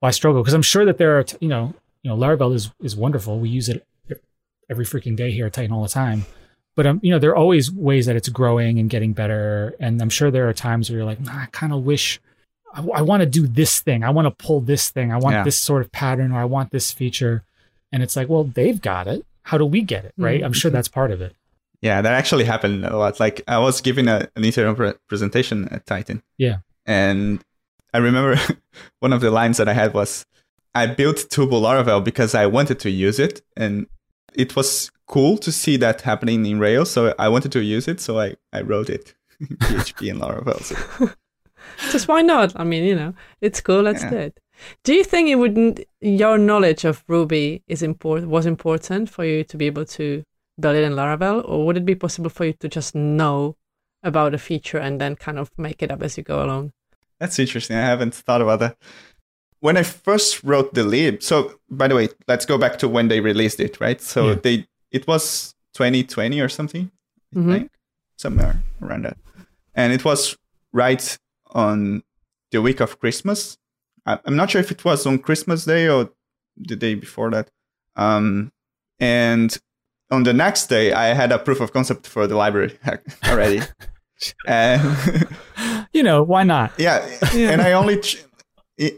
why 0.00 0.10
struggle? 0.10 0.42
Because 0.42 0.54
i'm 0.54 0.62
sure 0.62 0.84
that 0.84 0.98
there 0.98 1.18
are 1.18 1.24
t- 1.24 1.36
you 1.40 1.48
know 1.48 1.74
you 2.02 2.10
know 2.10 2.16
laravel 2.16 2.54
is 2.54 2.70
is 2.80 2.96
wonderful 2.96 3.38
we 3.38 3.48
use 3.48 3.68
it 3.68 3.86
every 4.70 4.84
freaking 4.84 5.16
day 5.16 5.30
here 5.30 5.46
at 5.46 5.52
tighten 5.52 5.72
all 5.72 5.82
the 5.82 5.88
time 5.88 6.24
but 6.78 6.86
um, 6.86 7.00
you 7.02 7.10
know, 7.10 7.18
there 7.18 7.30
are 7.30 7.36
always 7.36 7.72
ways 7.72 8.06
that 8.06 8.14
it's 8.14 8.28
growing 8.28 8.78
and 8.78 8.88
getting 8.88 9.12
better. 9.12 9.74
And 9.80 10.00
I'm 10.00 10.10
sure 10.10 10.30
there 10.30 10.48
are 10.48 10.52
times 10.52 10.88
where 10.88 10.98
you're 10.98 11.04
like, 11.04 11.18
nah, 11.18 11.36
I 11.36 11.46
kind 11.50 11.72
of 11.72 11.82
wish 11.82 12.20
I, 12.72 12.86
I 12.94 13.02
want 13.02 13.20
to 13.20 13.26
do 13.26 13.48
this 13.48 13.80
thing. 13.80 14.04
I 14.04 14.10
want 14.10 14.26
to 14.26 14.46
pull 14.46 14.60
this 14.60 14.88
thing. 14.88 15.10
I 15.10 15.16
want 15.16 15.34
yeah. 15.34 15.42
this 15.42 15.58
sort 15.58 15.82
of 15.82 15.90
pattern 15.90 16.30
or 16.30 16.38
I 16.38 16.44
want 16.44 16.70
this 16.70 16.92
feature. 16.92 17.42
And 17.90 18.00
it's 18.00 18.14
like, 18.14 18.28
well, 18.28 18.44
they've 18.44 18.80
got 18.80 19.08
it. 19.08 19.26
How 19.42 19.58
do 19.58 19.66
we 19.66 19.80
get 19.80 20.04
it? 20.04 20.14
Right. 20.16 20.36
Mm-hmm. 20.36 20.44
I'm 20.44 20.52
sure 20.52 20.70
that's 20.70 20.86
part 20.86 21.10
of 21.10 21.20
it. 21.20 21.34
Yeah, 21.80 22.00
that 22.00 22.12
actually 22.12 22.44
happened 22.44 22.84
a 22.84 22.96
lot. 22.96 23.18
Like 23.18 23.42
I 23.48 23.58
was 23.58 23.80
giving 23.80 24.06
a, 24.06 24.28
an 24.36 24.44
internal 24.44 24.76
pre- 24.76 24.94
presentation 25.08 25.66
at 25.72 25.84
Tighten. 25.84 26.22
Yeah. 26.36 26.58
And 26.86 27.42
I 27.92 27.98
remember 27.98 28.40
one 29.00 29.12
of 29.12 29.20
the 29.20 29.32
lines 29.32 29.56
that 29.56 29.68
I 29.68 29.72
had 29.72 29.94
was, 29.94 30.24
I 30.74 30.86
built 30.86 31.26
Turbo 31.30 31.60
Laravel 31.60 32.04
because 32.04 32.34
I 32.34 32.46
wanted 32.46 32.78
to 32.80 32.90
use 32.90 33.18
it. 33.18 33.42
And 33.56 33.86
it 34.34 34.54
was 34.56 34.90
cool 35.06 35.38
to 35.38 35.50
see 35.50 35.76
that 35.78 36.02
happening 36.02 36.46
in 36.46 36.58
Rails. 36.60 36.90
So 36.90 37.14
I 37.18 37.28
wanted 37.28 37.52
to 37.52 37.62
use 37.62 37.88
it. 37.88 38.00
So 38.00 38.18
I, 38.18 38.36
I 38.52 38.62
wrote 38.62 38.90
it 38.90 39.14
in 39.40 39.56
PHP 39.56 40.10
and 40.10 40.20
Laravel. 40.20 40.62
So. 40.62 41.10
Just 41.90 42.08
why 42.08 42.22
not? 42.22 42.52
I 42.56 42.64
mean, 42.64 42.84
you 42.84 42.94
know, 42.94 43.14
it's 43.40 43.60
cool. 43.60 43.82
Let's 43.82 44.02
yeah. 44.02 44.10
do 44.10 44.16
it. 44.16 44.40
Do 44.82 44.94
you 44.94 45.04
think 45.04 45.28
it 45.28 45.36
wouldn't 45.36 45.80
your 46.00 46.36
knowledge 46.38 46.84
of 46.84 47.04
Ruby 47.06 47.62
is 47.68 47.82
important 47.82 48.28
was 48.28 48.46
important 48.46 49.08
for 49.08 49.24
you 49.24 49.44
to 49.44 49.56
be 49.56 49.66
able 49.66 49.84
to 49.84 50.24
build 50.58 50.76
it 50.76 50.82
in 50.82 50.94
Laravel, 50.94 51.48
or 51.48 51.64
would 51.66 51.76
it 51.76 51.84
be 51.84 51.94
possible 51.94 52.30
for 52.30 52.44
you 52.46 52.52
to 52.54 52.68
just 52.68 52.94
know 52.94 53.56
about 54.02 54.34
a 54.34 54.38
feature 54.38 54.78
and 54.78 55.00
then 55.00 55.16
kind 55.16 55.38
of 55.38 55.50
make 55.56 55.82
it 55.82 55.90
up 55.90 56.02
as 56.02 56.16
you 56.16 56.24
go 56.24 56.44
along? 56.44 56.72
That's 57.20 57.38
interesting. 57.38 57.76
I 57.76 57.82
haven't 57.82 58.14
thought 58.14 58.42
about 58.42 58.60
that. 58.60 58.76
When 59.60 59.76
I 59.76 59.82
first 59.82 60.44
wrote 60.44 60.74
the 60.74 60.84
lib, 60.84 61.22
so 61.22 61.58
by 61.68 61.88
the 61.88 61.94
way, 61.94 62.08
let's 62.28 62.46
go 62.46 62.58
back 62.58 62.78
to 62.78 62.88
when 62.88 63.08
they 63.08 63.20
released 63.20 63.60
it, 63.60 63.80
right? 63.80 64.00
So 64.00 64.28
yeah. 64.28 64.34
they 64.42 64.66
it 64.90 65.06
was 65.06 65.54
2020 65.74 66.40
or 66.40 66.48
something, 66.48 66.90
mm-hmm. 67.34 67.50
I 67.50 67.58
think, 67.58 67.70
somewhere 68.16 68.62
around 68.82 69.04
that, 69.04 69.16
and 69.74 69.92
it 69.92 70.04
was 70.04 70.36
right 70.72 71.18
on 71.50 72.02
the 72.50 72.62
week 72.62 72.80
of 72.80 72.98
Christmas. 73.00 73.58
I'm 74.06 74.36
not 74.36 74.50
sure 74.50 74.60
if 74.60 74.70
it 74.70 74.84
was 74.84 75.04
on 75.06 75.18
Christmas 75.18 75.66
Day 75.66 75.88
or 75.88 76.10
the 76.56 76.76
day 76.76 76.94
before 76.94 77.30
that. 77.30 77.50
Um, 77.94 78.52
and 78.98 79.56
on 80.10 80.22
the 80.22 80.32
next 80.32 80.66
day, 80.66 80.92
I 80.92 81.14
had 81.14 81.30
a 81.32 81.38
proof 81.38 81.60
of 81.60 81.72
concept 81.72 82.06
for 82.06 82.26
the 82.26 82.36
library 82.36 82.78
already. 83.26 83.60
and 84.46 85.28
you 85.92 86.02
know 86.02 86.22
why 86.22 86.42
not? 86.42 86.72
Yeah, 86.78 87.06
yeah. 87.34 87.50
and 87.50 87.60
I 87.60 87.72
only 87.72 88.00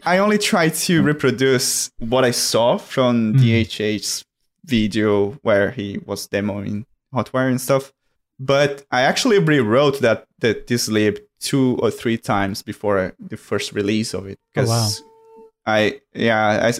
I 0.05 0.19
only 0.19 0.37
tried 0.37 0.75
to 0.75 1.01
reproduce 1.01 1.91
what 1.99 2.23
I 2.23 2.31
saw 2.31 2.77
from 2.77 3.33
mm. 3.33 3.39
DHH's 3.39 4.23
video 4.65 5.31
where 5.41 5.71
he 5.71 5.99
was 6.05 6.27
demoing 6.27 6.85
Hotwire 7.13 7.49
and 7.49 7.59
stuff. 7.59 7.91
But 8.39 8.85
I 8.91 9.01
actually 9.01 9.39
rewrote 9.39 9.99
that 10.01 10.25
that 10.39 10.67
this 10.67 10.87
lib 10.87 11.19
two 11.39 11.77
or 11.81 11.91
three 11.91 12.17
times 12.17 12.61
before 12.61 13.13
the 13.19 13.37
first 13.37 13.73
release 13.73 14.13
of 14.13 14.27
it 14.27 14.39
because 14.53 14.69
oh, 14.69 14.73
wow. 14.73 15.45
I 15.65 16.01
yeah 16.13 16.67
I 16.67 16.73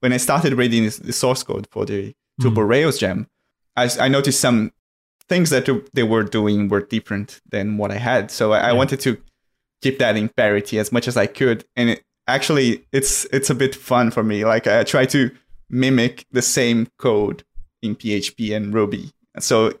when 0.00 0.12
I 0.12 0.16
started 0.18 0.54
reading 0.54 0.84
the 0.84 1.12
source 1.12 1.42
code 1.42 1.66
for 1.70 1.84
the 1.84 2.14
mm. 2.40 2.68
Rails 2.68 2.98
gem, 2.98 3.28
I, 3.76 3.88
I 4.00 4.08
noticed 4.08 4.40
some 4.40 4.72
things 5.28 5.50
that 5.50 5.68
they 5.94 6.02
were 6.02 6.24
doing 6.24 6.68
were 6.68 6.80
different 6.80 7.40
than 7.48 7.78
what 7.78 7.90
I 7.90 7.98
had. 7.98 8.30
So 8.30 8.52
I, 8.52 8.58
yeah. 8.58 8.70
I 8.70 8.72
wanted 8.72 9.00
to 9.00 9.16
keep 9.80 9.98
that 9.98 10.16
in 10.16 10.28
parity 10.28 10.78
as 10.78 10.92
much 10.92 11.06
as 11.08 11.16
I 11.16 11.26
could, 11.26 11.64
and 11.76 11.90
it, 11.90 12.02
actually 12.26 12.84
it's 12.92 13.24
it's 13.32 13.50
a 13.50 13.54
bit 13.54 13.74
fun 13.74 14.10
for 14.10 14.22
me. 14.22 14.44
Like 14.44 14.66
I 14.66 14.84
try 14.84 15.06
to 15.06 15.30
mimic 15.68 16.26
the 16.32 16.42
same 16.42 16.88
code 16.98 17.44
in 17.82 17.96
PHP 17.96 18.54
and 18.54 18.72
Ruby. 18.72 19.10
So 19.38 19.72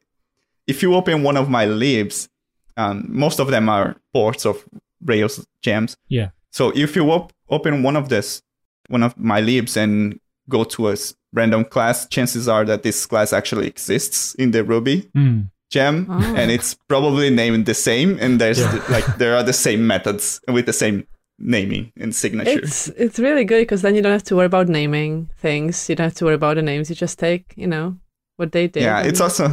if 0.66 0.82
you 0.82 0.94
open 0.94 1.22
one 1.22 1.36
of 1.36 1.48
my 1.48 1.66
libs, 1.66 2.28
um, 2.76 3.06
most 3.08 3.38
of 3.38 3.48
them 3.48 3.68
are 3.68 3.96
ports 4.12 4.46
of 4.46 4.64
Rails 5.04 5.46
gems. 5.62 5.96
Yeah. 6.08 6.30
So 6.50 6.72
if 6.74 6.96
you 6.96 7.10
op- 7.10 7.32
open 7.48 7.82
one 7.82 7.96
of 7.96 8.08
this, 8.08 8.42
one 8.88 9.02
of 9.02 9.16
my 9.18 9.40
libs 9.40 9.76
and 9.76 10.18
go 10.48 10.64
to 10.64 10.90
a 10.90 10.96
random 11.32 11.64
class, 11.64 12.06
chances 12.08 12.48
are 12.48 12.64
that 12.64 12.82
this 12.82 13.06
class 13.06 13.32
actually 13.32 13.66
exists 13.66 14.34
in 14.34 14.50
the 14.50 14.64
Ruby 14.64 15.10
mm. 15.16 15.50
gem, 15.70 16.06
oh. 16.08 16.34
and 16.36 16.50
it's 16.50 16.74
probably 16.74 17.30
named 17.30 17.66
the 17.66 17.74
same. 17.74 18.18
And 18.20 18.40
there's 18.40 18.60
yeah. 18.60 18.84
like 18.88 19.06
there 19.18 19.36
are 19.36 19.42
the 19.42 19.52
same 19.52 19.86
methods 19.86 20.40
with 20.48 20.66
the 20.66 20.72
same 20.72 21.06
naming 21.42 21.92
and 21.96 22.14
signature. 22.14 22.60
It's 22.60 22.88
it's 22.88 23.18
really 23.18 23.44
good 23.44 23.62
because 23.62 23.82
then 23.82 23.94
you 23.94 24.02
don't 24.02 24.12
have 24.12 24.22
to 24.24 24.36
worry 24.36 24.46
about 24.46 24.68
naming 24.68 25.28
things. 25.36 25.88
You 25.88 25.96
don't 25.96 26.06
have 26.06 26.14
to 26.14 26.24
worry 26.24 26.34
about 26.34 26.56
the 26.56 26.62
names. 26.62 26.88
You 26.88 26.96
just 26.96 27.18
take 27.18 27.52
you 27.56 27.66
know 27.66 27.96
what 28.36 28.52
they 28.52 28.68
did. 28.68 28.84
Yeah, 28.84 29.00
and... 29.00 29.08
it's 29.08 29.20
also 29.20 29.52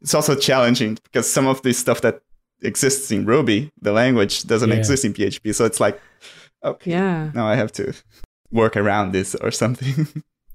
it's 0.00 0.14
also 0.14 0.34
challenging 0.34 0.98
because 1.04 1.30
some 1.30 1.46
of 1.46 1.62
the 1.62 1.72
stuff 1.72 2.02
that 2.02 2.20
exists 2.60 3.10
in 3.10 3.24
Ruby, 3.24 3.72
the 3.80 3.92
language 3.92 4.44
doesn't 4.44 4.70
yeah. 4.70 4.76
exist 4.76 5.04
in 5.04 5.14
PHP. 5.14 5.54
So 5.54 5.64
it's 5.64 5.80
like, 5.80 6.00
okay, 6.62 6.90
yeah. 6.90 7.30
now 7.34 7.46
I 7.46 7.56
have 7.56 7.72
to 7.72 7.94
work 8.50 8.76
around 8.76 9.12
this 9.12 9.34
or 9.34 9.50
something. 9.50 10.06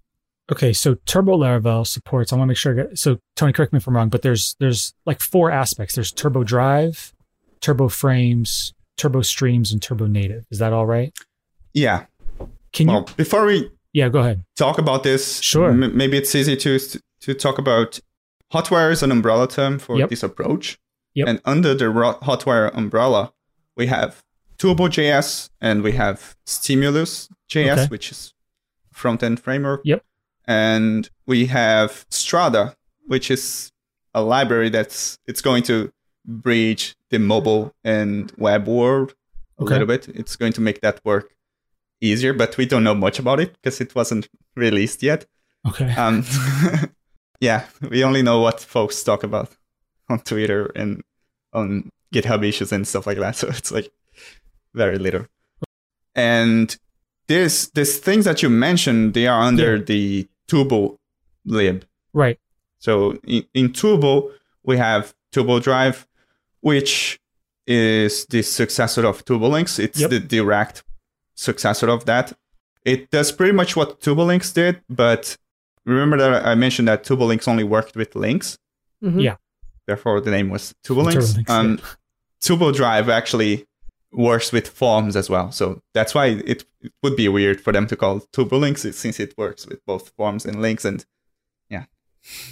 okay, 0.52 0.74
so 0.74 0.96
Turbo 1.06 1.38
Laravel 1.38 1.86
supports. 1.86 2.32
I 2.32 2.36
want 2.36 2.48
to 2.48 2.52
make 2.52 2.58
sure. 2.58 2.74
I 2.74 2.84
get, 2.84 3.00
so 3.00 3.20
Tony, 3.36 3.54
correct 3.54 3.74
me 3.74 3.78
if 3.78 3.88
I'm 3.88 3.96
wrong, 3.96 4.10
but 4.10 4.22
there's 4.22 4.56
there's 4.60 4.94
like 5.06 5.22
four 5.22 5.52
aspects. 5.52 5.96
There's 5.96 6.12
Turbo 6.12 6.44
Drive, 6.44 7.14
Turbo 7.62 7.90
Frames, 7.90 8.74
Turbo 8.98 9.22
Streams, 9.22 9.72
and 9.72 9.82
Turbo 9.82 10.08
Native. 10.08 10.46
Is 10.52 10.60
that 10.60 10.74
all 10.74 10.86
right? 10.86 11.16
Yeah. 11.74 12.06
Can 12.74 12.88
well, 12.88 13.06
you? 13.08 13.14
Before 13.16 13.46
we 13.46 13.70
yeah, 13.94 14.10
go 14.10 14.20
ahead. 14.20 14.44
Talk 14.56 14.78
about 14.78 15.04
this. 15.04 15.40
Sure. 15.42 15.70
M- 15.70 15.96
maybe 15.96 16.18
it's 16.18 16.34
easy 16.36 16.56
to 16.58 16.80
to 17.22 17.34
talk 17.34 17.58
about 17.58 18.00
Hotwire 18.54 18.92
is 18.92 19.04
an 19.04 19.12
umbrella 19.12 19.48
term 19.48 19.80
for 19.80 19.98
yep. 19.98 20.10
this 20.10 20.24
approach. 20.24 20.78
Yep. 21.16 21.28
And 21.28 21.42
under 21.46 21.74
the 21.74 21.86
Hotwire 21.86 22.76
umbrella, 22.76 23.34
we 23.76 23.88
have 23.88 24.24
Turbo.js 24.58 25.50
and 25.60 25.82
we 25.82 25.94
have 25.94 26.36
Stimulus.js, 26.46 27.72
okay. 27.72 27.86
which 27.88 28.12
is 28.12 28.34
front 28.92 29.24
end 29.24 29.40
framework. 29.40 29.82
Yep. 29.84 30.04
And 30.46 31.10
we 31.26 31.48
have 31.48 32.06
Strada, 32.10 32.76
which 33.08 33.30
is 33.30 33.72
a 34.14 34.22
library 34.22 34.70
that's 34.70 35.20
it's 35.28 35.42
going 35.42 35.64
to 35.64 35.92
bridge 36.28 36.96
the 37.10 37.20
mobile 37.20 37.74
and 37.84 38.32
web 38.38 38.68
world 38.68 39.16
a 39.60 39.64
okay. 39.64 39.74
little 39.74 39.88
bit. 39.88 40.08
It's 40.10 40.36
going 40.36 40.54
to 40.54 40.62
make 40.62 40.82
that 40.82 41.04
work 41.04 41.36
easier, 42.02 42.34
but 42.34 42.58
we 42.58 42.66
don't 42.66 42.84
know 42.84 42.96
much 42.96 43.20
about 43.20 43.40
it 43.40 43.54
because 43.54 43.82
it 43.82 43.96
wasn't 43.96 44.30
released 44.56 45.02
yet. 45.02 45.26
Okay. 45.68 45.94
Um, 45.94 46.24
yeah, 47.40 47.66
we 47.90 48.04
only 48.04 48.22
know 48.22 48.40
what 48.40 48.60
folks 48.60 49.02
talk 49.04 49.24
about 49.24 49.56
on 50.10 50.20
Twitter 50.20 50.72
and 50.76 51.02
on 51.54 51.90
GitHub 52.14 52.46
issues 52.46 52.72
and 52.72 52.88
stuff 52.88 53.08
like 53.08 53.18
that. 53.18 53.36
So 53.38 53.48
it's 53.48 53.72
like 53.72 53.90
very 54.74 54.98
little. 54.98 55.26
And 56.16 56.76
this 57.28 57.70
these 57.72 58.00
things 58.00 58.26
that 58.26 58.42
you 58.42 58.50
mentioned, 58.50 59.14
they 59.14 59.28
are 59.28 59.42
under 59.42 59.78
yeah. 59.78 59.84
the 59.84 60.28
Turbo 60.48 60.98
lib. 61.46 61.86
Right. 62.14 62.40
So 62.80 63.18
in, 63.28 63.46
in 63.54 63.74
Turbo, 63.74 64.32
we 64.64 64.78
have 64.78 65.14
Turbo 65.32 65.60
Drive, 65.60 66.07
which 66.68 67.20
is 67.66 68.26
the 68.26 68.42
successor 68.42 69.06
of 69.06 69.24
TurboLinks. 69.24 69.80
It's 69.80 70.00
yep. 70.02 70.10
the 70.10 70.20
direct 70.20 70.84
successor 71.34 71.88
of 71.88 72.04
that. 72.06 72.34
It 72.84 73.10
does 73.10 73.32
pretty 73.32 73.54
much 73.54 73.78
what 73.78 74.02
TurboLinks 74.02 74.54
did, 74.54 74.82
but 74.90 75.38
remember 75.86 76.18
that 76.18 76.46
I 76.46 76.56
mentioned 76.56 76.90
that 76.90 77.06
TurboLinks 77.06 77.48
only 77.48 77.64
worked 77.64 77.96
with 77.96 78.16
links. 78.16 78.58
Mm-hmm. 79.02 79.20
Yeah. 79.28 79.36
Therefore, 79.86 80.20
the 80.20 80.32
name 80.32 80.50
was 80.50 80.76
TurboLinks. 80.84 81.50
Um, 81.50 81.80
yeah. 81.80 81.86
Turbo 82.42 82.74
Drive 82.74 83.08
actually 83.08 83.66
works 84.12 84.52
with 84.52 84.68
forms 84.68 85.16
as 85.16 85.30
well. 85.30 85.52
So 85.52 85.82
that's 85.94 86.14
why 86.14 86.26
it, 86.28 86.66
it 86.82 86.92
would 87.02 87.16
be 87.16 87.30
weird 87.30 87.62
for 87.62 87.72
them 87.72 87.88
to 87.88 87.96
call 87.96 88.20
TurboLinks 88.34 88.94
since 88.94 89.20
it 89.22 89.38
works 89.38 89.66
with 89.66 89.86
both 89.86 90.10
forms 90.18 90.46
and 90.46 90.62
links. 90.62 90.84
And 90.84 91.06
yeah. 91.70 91.86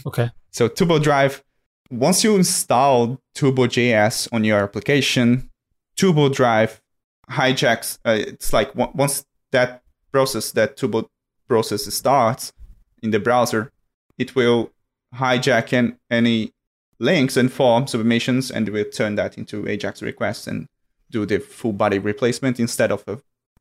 Okay. 0.06 0.30
So 0.52 0.70
Turbo 0.70 1.00
Drive, 1.00 1.44
once 1.90 2.24
you 2.24 2.36
install 2.36 3.20
Turbo.js 3.34 4.28
on 4.32 4.44
your 4.44 4.60
application, 4.60 5.50
Turbo 5.96 6.30
Drive 6.30 6.82
hijacks. 7.30 8.00
Uh, 8.06 8.18
it's 8.20 8.54
like 8.54 8.74
once 8.76 9.26
that 9.52 9.84
process, 10.12 10.52
that 10.52 10.78
Turbo 10.78 11.10
process 11.48 11.86
starts, 11.94 12.54
in 13.02 13.12
the 13.12 13.20
browser, 13.20 13.72
it 14.18 14.36
will 14.36 14.72
hijack 15.14 15.72
an, 15.74 15.98
any 16.10 16.52
links 17.00 17.38
and 17.38 17.52
form 17.52 17.88
submissions 17.88 18.52
and 18.52 18.70
will 18.70 18.86
turn 18.86 19.16
that 19.16 19.38
into 19.38 19.68
Ajax 19.68 20.02
requests 20.02 20.48
and 20.48 20.68
do 21.12 21.26
the 21.26 21.40
full 21.40 21.74
body 21.74 22.00
replacement 22.00 22.60
instead 22.60 22.92
of 22.92 23.04
a 23.08 23.20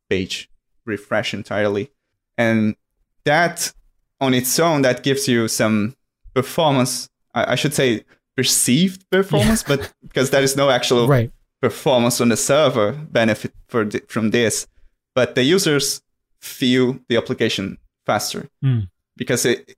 page 0.08 0.50
refresh 0.86 1.34
entirely. 1.34 1.90
And 2.38 2.76
that 3.24 3.72
on 4.20 4.34
its 4.34 4.58
own, 4.58 4.82
that 4.82 5.02
gives 5.02 5.28
you 5.28 5.48
some 5.48 5.94
performance. 6.34 7.08
I, 7.34 7.52
I 7.52 7.54
should 7.54 7.74
say 7.74 8.04
perceived 8.36 9.08
performance, 9.10 9.64
yeah. 9.66 9.76
but 9.76 9.92
because 10.02 10.30
there 10.30 10.42
is 10.42 10.56
no 10.56 10.70
actual 10.70 11.06
right. 11.16 11.30
performance 11.60 12.20
on 12.20 12.28
the 12.30 12.36
server 12.36 12.92
benefit 12.92 13.52
for 13.68 13.84
the, 13.84 14.02
from 14.08 14.30
this, 14.30 14.66
but 15.14 15.34
the 15.34 15.42
users 15.42 16.02
feel 16.40 16.98
the 17.08 17.16
application 17.16 17.78
faster. 18.06 18.48
Mm 18.62 18.88
because 19.16 19.44
it 19.44 19.76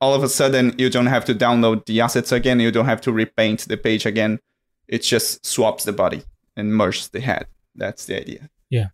all 0.00 0.14
of 0.14 0.22
a 0.22 0.28
sudden 0.28 0.74
you 0.78 0.90
don't 0.90 1.06
have 1.06 1.24
to 1.24 1.34
download 1.34 1.86
the 1.86 2.00
assets 2.00 2.32
again. 2.32 2.60
You 2.60 2.70
don't 2.70 2.86
have 2.86 3.00
to 3.02 3.12
repaint 3.12 3.66
the 3.68 3.76
page 3.76 4.04
again. 4.06 4.40
It 4.88 5.02
just 5.02 5.44
swaps 5.44 5.84
the 5.84 5.92
body 5.92 6.22
and 6.56 6.74
merges 6.74 7.08
the 7.08 7.20
head. 7.20 7.46
That's 7.74 8.04
the 8.04 8.16
idea. 8.16 8.50
Yeah. 8.70 8.88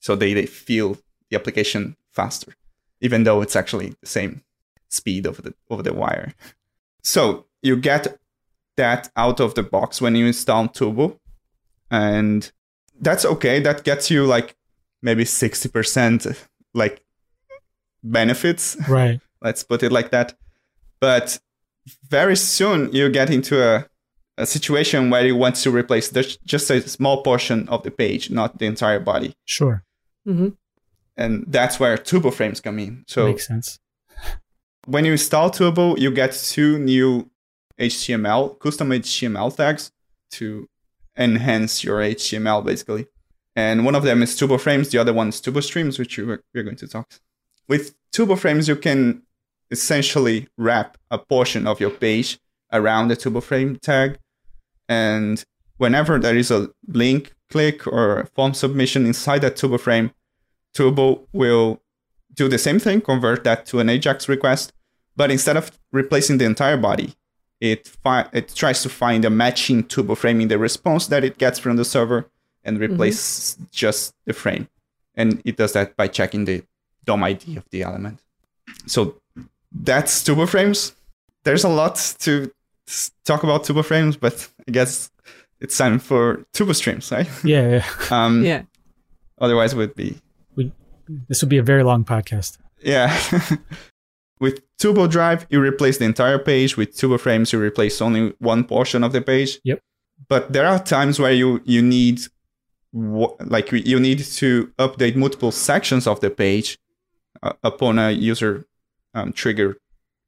So 0.00 0.16
they, 0.16 0.34
they 0.34 0.46
feel 0.46 0.98
the 1.30 1.36
application 1.36 1.96
faster, 2.12 2.54
even 3.00 3.24
though 3.24 3.40
it's 3.40 3.56
actually 3.56 3.94
the 4.00 4.06
same 4.06 4.42
speed 4.88 5.26
over 5.26 5.42
the 5.42 5.54
over 5.70 5.82
the 5.82 5.92
wire. 5.92 6.34
So 7.02 7.46
you 7.62 7.76
get 7.76 8.18
that 8.76 9.10
out 9.16 9.40
of 9.40 9.54
the 9.54 9.62
box 9.62 10.00
when 10.00 10.14
you 10.14 10.26
install 10.26 10.68
Turbo, 10.68 11.18
and 11.90 12.50
that's 13.00 13.24
okay. 13.24 13.60
That 13.60 13.84
gets 13.84 14.10
you 14.10 14.24
like 14.24 14.56
maybe 15.02 15.24
sixty 15.24 15.68
percent 15.68 16.26
like 16.74 17.04
benefits. 18.02 18.76
Right. 18.88 19.20
Let's 19.42 19.62
put 19.62 19.82
it 19.82 19.92
like 19.92 20.10
that. 20.10 20.34
But 21.00 21.38
very 22.08 22.36
soon 22.36 22.92
you 22.92 23.08
get 23.08 23.30
into 23.30 23.62
a, 23.62 23.86
a 24.36 24.46
situation 24.46 25.10
where 25.10 25.24
you 25.24 25.36
want 25.36 25.56
to 25.56 25.70
replace 25.70 26.10
just 26.10 26.70
a 26.70 26.86
small 26.88 27.22
portion 27.22 27.68
of 27.68 27.82
the 27.82 27.90
page, 27.90 28.30
not 28.30 28.58
the 28.58 28.66
entire 28.66 29.00
body. 29.00 29.34
Sure. 29.44 29.84
Mm-hmm. 30.26 30.48
And 31.16 31.44
that's 31.48 31.80
where 31.80 31.96
Turbo 31.98 32.30
frames 32.30 32.60
come 32.60 32.78
in. 32.78 33.04
So 33.06 33.26
makes 33.26 33.46
sense. 33.46 33.80
When 34.86 35.04
you 35.04 35.12
install 35.12 35.50
Turbo, 35.50 35.96
you 35.96 36.10
get 36.10 36.32
two 36.32 36.78
new 36.78 37.30
HTML, 37.78 38.58
custom 38.58 38.90
HTML 38.90 39.54
tags 39.54 39.92
to 40.32 40.68
enhance 41.16 41.84
your 41.84 41.98
HTML 41.98 42.64
basically. 42.64 43.06
And 43.56 43.84
one 43.84 43.94
of 43.94 44.04
them 44.04 44.22
is 44.22 44.36
Turbo 44.36 44.58
Frames, 44.58 44.90
the 44.90 44.98
other 44.98 45.12
one 45.12 45.28
is 45.28 45.40
Turbo 45.40 45.60
Streams, 45.60 45.98
which 45.98 46.16
we're 46.18 46.42
going 46.54 46.76
to 46.76 46.86
talk. 46.86 47.14
With 47.68 47.94
Turbo 48.12 48.36
Frames, 48.36 48.68
you 48.68 48.76
can 48.76 49.22
essentially 49.70 50.48
wrap 50.56 50.96
a 51.10 51.18
portion 51.18 51.66
of 51.66 51.80
your 51.80 51.90
page 51.90 52.38
around 52.72 53.08
the 53.08 53.16
Turbo 53.16 53.40
Frame 53.40 53.76
tag. 53.76 54.18
And 54.88 55.44
whenever 55.76 56.18
there 56.18 56.36
is 56.36 56.50
a 56.50 56.68
link 56.86 57.32
click 57.50 57.86
or 57.86 58.28
form 58.34 58.54
submission 58.54 59.06
inside 59.06 59.40
that 59.42 59.56
Turbo 59.56 59.78
Frame, 59.78 60.12
Turbo 60.74 61.26
will 61.32 61.82
do 62.32 62.48
the 62.48 62.58
same 62.58 62.78
thing, 62.78 63.00
convert 63.00 63.42
that 63.44 63.66
to 63.66 63.80
an 63.80 63.88
AJAX 63.88 64.28
request, 64.28 64.72
but 65.16 65.30
instead 65.30 65.56
of 65.56 65.72
replacing 65.92 66.38
the 66.38 66.44
entire 66.44 66.76
body, 66.76 67.14
it 67.60 67.86
fi- 67.86 68.28
it 68.32 68.54
tries 68.54 68.82
to 68.82 68.88
find 68.88 69.24
a 69.24 69.30
matching 69.30 69.84
Turbo 69.84 70.14
frame 70.14 70.40
in 70.40 70.48
the 70.48 70.58
response 70.58 71.08
that 71.08 71.24
it 71.24 71.38
gets 71.38 71.58
from 71.58 71.76
the 71.76 71.84
server 71.84 72.30
and 72.64 72.78
replace 72.78 73.54
mm-hmm. 73.54 73.64
just 73.72 74.14
the 74.26 74.32
frame. 74.32 74.68
And 75.14 75.42
it 75.44 75.56
does 75.56 75.72
that 75.72 75.96
by 75.96 76.08
checking 76.08 76.44
the 76.44 76.62
DOM 77.04 77.24
ID 77.24 77.56
of 77.56 77.64
the 77.70 77.82
element. 77.82 78.20
So 78.86 79.16
that's 79.72 80.22
Turbo 80.22 80.46
frames. 80.46 80.94
There's 81.44 81.64
a 81.64 81.68
lot 81.68 81.96
to 82.20 82.52
talk 83.24 83.42
about 83.42 83.64
Turbo 83.64 83.82
frames, 83.82 84.16
but 84.16 84.48
I 84.68 84.72
guess 84.72 85.10
it's 85.60 85.76
time 85.76 85.98
for 85.98 86.44
Turbo 86.52 86.72
streams, 86.72 87.10
right? 87.10 87.28
Yeah, 87.44 87.68
yeah. 87.68 87.84
um, 88.10 88.44
yeah. 88.44 88.62
Otherwise, 89.40 89.74
would 89.74 89.94
be 89.94 90.20
we, 90.56 90.72
this 91.28 91.42
would 91.42 91.48
be 91.48 91.58
a 91.58 91.62
very 91.62 91.82
long 91.82 92.04
podcast. 92.04 92.58
Yeah. 92.82 93.18
With 94.40 94.62
Turbo 94.78 95.06
Drive, 95.06 95.46
you 95.50 95.60
replace 95.60 95.98
the 95.98 96.04
entire 96.04 96.38
page. 96.38 96.76
With 96.76 96.96
Turbo 96.96 97.18
Frames, 97.18 97.52
you 97.52 97.60
replace 97.60 98.00
only 98.00 98.34
one 98.38 98.64
portion 98.64 99.02
of 99.02 99.12
the 99.12 99.20
page. 99.20 99.60
Yep. 99.64 99.82
But 100.28 100.52
there 100.52 100.66
are 100.66 100.78
times 100.78 101.18
where 101.18 101.32
you 101.32 101.60
you 101.64 101.82
need 101.82 102.20
like 102.92 103.70
you 103.72 104.00
need 104.00 104.18
to 104.20 104.72
update 104.78 105.16
multiple 105.16 105.52
sections 105.52 106.06
of 106.06 106.20
the 106.20 106.30
page 106.30 106.78
uh, 107.42 107.52
upon 107.62 107.98
a 107.98 108.10
user 108.10 108.64
um, 109.14 109.32
trigger 109.32 109.76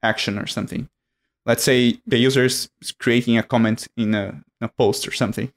action 0.03 0.39
or 0.39 0.47
something. 0.47 0.89
Let's 1.47 1.65
say 1.65 2.01
the 2.07 2.19
user 2.19 2.45
is 2.45 2.69
creating 2.99 3.39
a 3.39 3.43
comment 3.43 3.89
in 3.97 4.15
a, 4.15 4.43
a 4.61 4.69
post 4.69 5.09
or 5.09 5.13
something. 5.13 5.53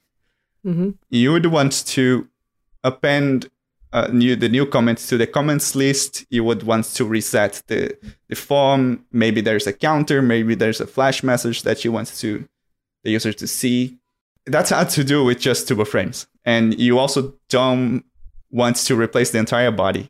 Mm-hmm. 0.66 0.92
You 1.10 1.34
would 1.34 1.46
want 1.48 1.86
to 1.88 2.28
append 2.84 3.50
uh, 3.94 4.10
new 4.12 4.36
the 4.36 4.50
new 4.50 4.66
comments 4.66 5.08
to 5.08 5.18
the 5.18 5.28
comments 5.28 5.76
list. 5.76 6.26
You 6.30 6.44
would 6.44 6.64
want 6.64 6.86
to 6.96 7.06
reset 7.06 7.62
the 7.68 7.96
the 8.28 8.36
form. 8.36 9.06
Maybe 9.12 9.40
there's 9.40 9.68
a 9.68 9.74
counter. 9.74 10.22
Maybe 10.22 10.56
there's 10.56 10.82
a 10.82 10.88
flash 10.88 11.24
message 11.24 11.62
that 11.62 11.86
you 11.86 11.92
want 11.92 12.08
to 12.08 12.48
the 13.04 13.12
user 13.12 13.34
to 13.34 13.48
see. 13.48 14.00
That's 14.46 14.72
hard 14.72 14.90
to 14.90 15.04
do 15.04 15.24
with 15.24 15.40
just 15.40 15.68
turbo 15.68 15.86
frames, 15.86 16.28
and 16.44 16.78
you 16.80 17.00
also 17.00 17.36
don't 17.50 18.04
want 18.50 18.76
to 18.78 18.96
replace 18.96 19.32
the 19.32 19.40
entire 19.40 19.72
body. 19.72 20.10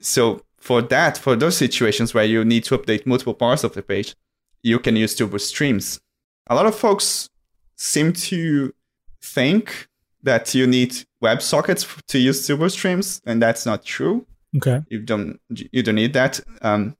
So 0.00 0.42
for 0.58 0.82
that, 0.82 1.18
for 1.18 1.36
those 1.36 1.56
situations 1.56 2.14
where 2.14 2.24
you 2.24 2.44
need 2.44 2.64
to 2.64 2.78
update 2.78 3.06
multiple 3.06 3.34
parts 3.34 3.62
of 3.62 3.74
the 3.74 3.82
page, 3.82 4.14
you 4.62 4.78
can 4.78 4.96
use 4.96 5.14
turbo 5.14 5.38
streams. 5.38 6.00
A 6.48 6.54
lot 6.54 6.66
of 6.66 6.74
folks 6.74 7.28
seem 7.76 8.12
to 8.12 8.74
think 9.22 9.88
that 10.22 10.54
you 10.54 10.66
need 10.66 11.04
WebSockets 11.22 12.02
to 12.06 12.18
use 12.18 12.46
Turbo 12.46 12.68
Streams, 12.68 13.20
and 13.26 13.40
that's 13.42 13.66
not 13.66 13.84
true. 13.84 14.26
Okay. 14.56 14.82
You 14.88 15.00
don't 15.00 15.40
you 15.50 15.82
don't 15.82 15.94
need 15.94 16.14
that. 16.14 16.40
Um, 16.62 16.96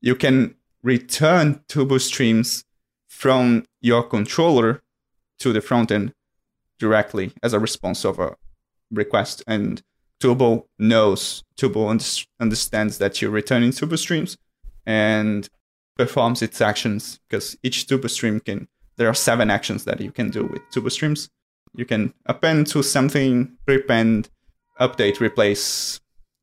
you 0.00 0.14
can 0.14 0.54
return 0.82 1.60
Turbo 1.68 1.98
Streams 1.98 2.64
from 3.08 3.64
your 3.80 4.02
controller 4.02 4.82
to 5.38 5.52
the 5.52 5.60
front 5.60 5.90
end 5.90 6.14
directly 6.78 7.32
as 7.42 7.52
a 7.52 7.58
response 7.58 8.04
of 8.04 8.18
a 8.18 8.36
request, 8.90 9.42
and 9.46 9.82
Turbo 10.20 10.66
knows 10.78 11.44
Turbo 11.56 11.88
understands 11.88 12.98
that 12.98 13.20
you're 13.20 13.30
returning 13.30 13.72
Turbo 13.72 13.96
Streams 13.96 14.36
and 14.86 15.48
performs 15.96 16.42
its 16.42 16.60
actions 16.60 17.20
because 17.28 17.56
each 17.62 17.86
Turbo 17.86 18.08
Stream 18.08 18.40
can. 18.40 18.68
There 18.96 19.08
are 19.08 19.14
seven 19.14 19.50
actions 19.50 19.84
that 19.86 20.00
you 20.02 20.12
can 20.12 20.30
do 20.30 20.44
with 20.44 20.60
Turbo 20.72 20.90
Streams 20.90 21.30
you 21.74 21.84
can 21.84 22.12
append 22.26 22.66
to 22.68 22.82
something, 22.82 23.56
prepend, 23.66 24.28
update, 24.80 25.20
replace, 25.20 26.00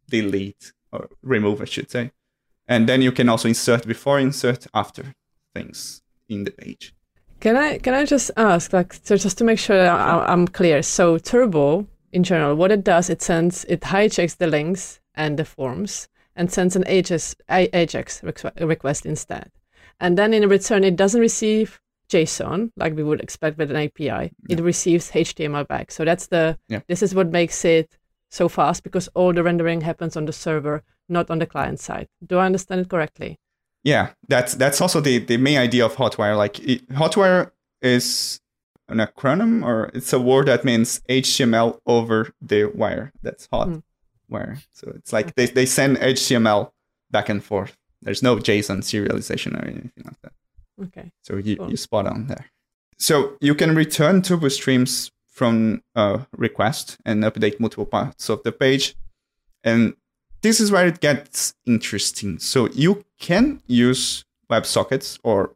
delete, 0.09 0.71
or 0.91 1.09
remove, 1.21 1.61
I 1.61 1.65
should 1.65 1.91
say. 1.91 2.11
And 2.67 2.87
then 2.87 3.01
you 3.01 3.11
can 3.11 3.29
also 3.29 3.47
insert 3.47 3.87
before, 3.87 4.19
insert 4.19 4.67
after 4.73 5.13
things 5.53 6.01
in 6.29 6.43
the 6.43 6.51
page. 6.51 6.93
Can 7.39 7.55
I 7.55 7.77
can 7.77 7.93
I 7.93 8.05
just 8.05 8.31
ask, 8.35 8.73
like, 8.73 8.93
so 9.03 9.15
just 9.15 9.37
to 9.37 9.43
make 9.43 9.59
sure 9.59 9.87
I'm 9.87 10.47
clear? 10.47 10.81
So 10.81 11.17
Turbo, 11.17 11.87
in 12.11 12.23
general, 12.23 12.55
what 12.55 12.71
it 12.71 12.83
does, 12.83 13.09
it 13.09 13.21
sends, 13.21 13.63
it 13.65 13.81
hijacks 13.81 14.37
the 14.37 14.47
links 14.47 14.99
and 15.13 15.37
the 15.37 15.45
forms 15.45 16.07
and 16.35 16.51
sends 16.51 16.75
an 16.75 16.83
Ajax, 16.87 17.35
Ajax 17.49 18.23
request 18.23 19.05
instead. 19.05 19.51
And 19.99 20.17
then 20.17 20.33
in 20.33 20.47
return, 20.49 20.83
it 20.83 20.95
doesn't 20.95 21.21
receive 21.21 21.79
JSON, 22.09 22.71
like 22.77 22.95
we 22.95 23.03
would 23.03 23.21
expect 23.21 23.57
with 23.57 23.71
an 23.71 23.77
API, 23.77 24.05
yeah. 24.07 24.29
it 24.49 24.59
receives 24.61 25.11
HTML 25.11 25.67
back. 25.67 25.91
So 25.91 26.05
that's 26.05 26.27
the 26.27 26.57
yeah. 26.69 26.81
this 26.87 27.03
is 27.03 27.13
what 27.13 27.31
makes 27.31 27.65
it 27.65 27.97
so 28.29 28.49
fast 28.49 28.83
because 28.83 29.07
all 29.09 29.33
the 29.33 29.43
rendering 29.43 29.81
happens 29.81 30.15
on 30.15 30.25
the 30.25 30.33
server, 30.33 30.83
not 31.09 31.29
on 31.29 31.39
the 31.39 31.45
client 31.45 31.79
side. 31.79 32.07
Do 32.25 32.37
I 32.37 32.45
understand 32.45 32.81
it 32.81 32.89
correctly? 32.89 33.39
Yeah, 33.83 34.09
that's 34.27 34.55
that's 34.55 34.81
also 34.81 35.01
the 35.01 35.19
the 35.19 35.37
main 35.37 35.57
idea 35.57 35.85
of 35.85 35.95
Hotwire. 35.95 36.37
Like 36.37 36.59
it, 36.59 36.87
Hotwire 36.89 37.51
is 37.81 38.41
an 38.89 38.97
acronym 38.97 39.63
or 39.63 39.91
it's 39.93 40.13
a 40.13 40.19
word 40.19 40.47
that 40.47 40.63
means 40.63 41.01
HTML 41.09 41.79
over 41.85 42.33
the 42.41 42.65
wire. 42.65 43.11
That's 43.21 43.47
hot 43.51 43.67
mm. 43.67 43.83
wire. 44.29 44.57
So 44.71 44.91
it's 44.95 45.11
like 45.11 45.35
they, 45.35 45.47
they 45.47 45.65
send 45.65 45.97
HTML 45.97 46.71
back 47.11 47.29
and 47.29 47.43
forth. 47.43 47.77
There's 48.01 48.23
no 48.23 48.37
JSON 48.37 48.79
serialization 48.79 49.61
or 49.61 49.65
anything 49.65 50.03
like 50.05 50.21
that. 50.21 50.33
Okay. 50.83 51.11
So 51.23 51.37
you, 51.37 51.57
cool. 51.57 51.69
you 51.69 51.77
spot 51.77 52.07
on 52.07 52.27
there. 52.27 52.47
So 52.97 53.37
you 53.41 53.55
can 53.55 53.75
return 53.75 54.21
turbo 54.21 54.49
streams 54.49 55.11
from 55.27 55.83
a 55.95 56.25
request 56.35 56.97
and 57.05 57.23
update 57.23 57.59
multiple 57.59 57.85
parts 57.85 58.29
of 58.29 58.41
the 58.43 58.51
page. 58.51 58.95
And 59.63 59.93
this 60.41 60.59
is 60.59 60.71
where 60.71 60.87
it 60.87 60.99
gets 60.99 61.53
interesting. 61.65 62.39
So 62.39 62.69
you 62.69 63.03
can 63.19 63.61
use 63.67 64.25
WebSockets 64.49 65.19
or 65.23 65.53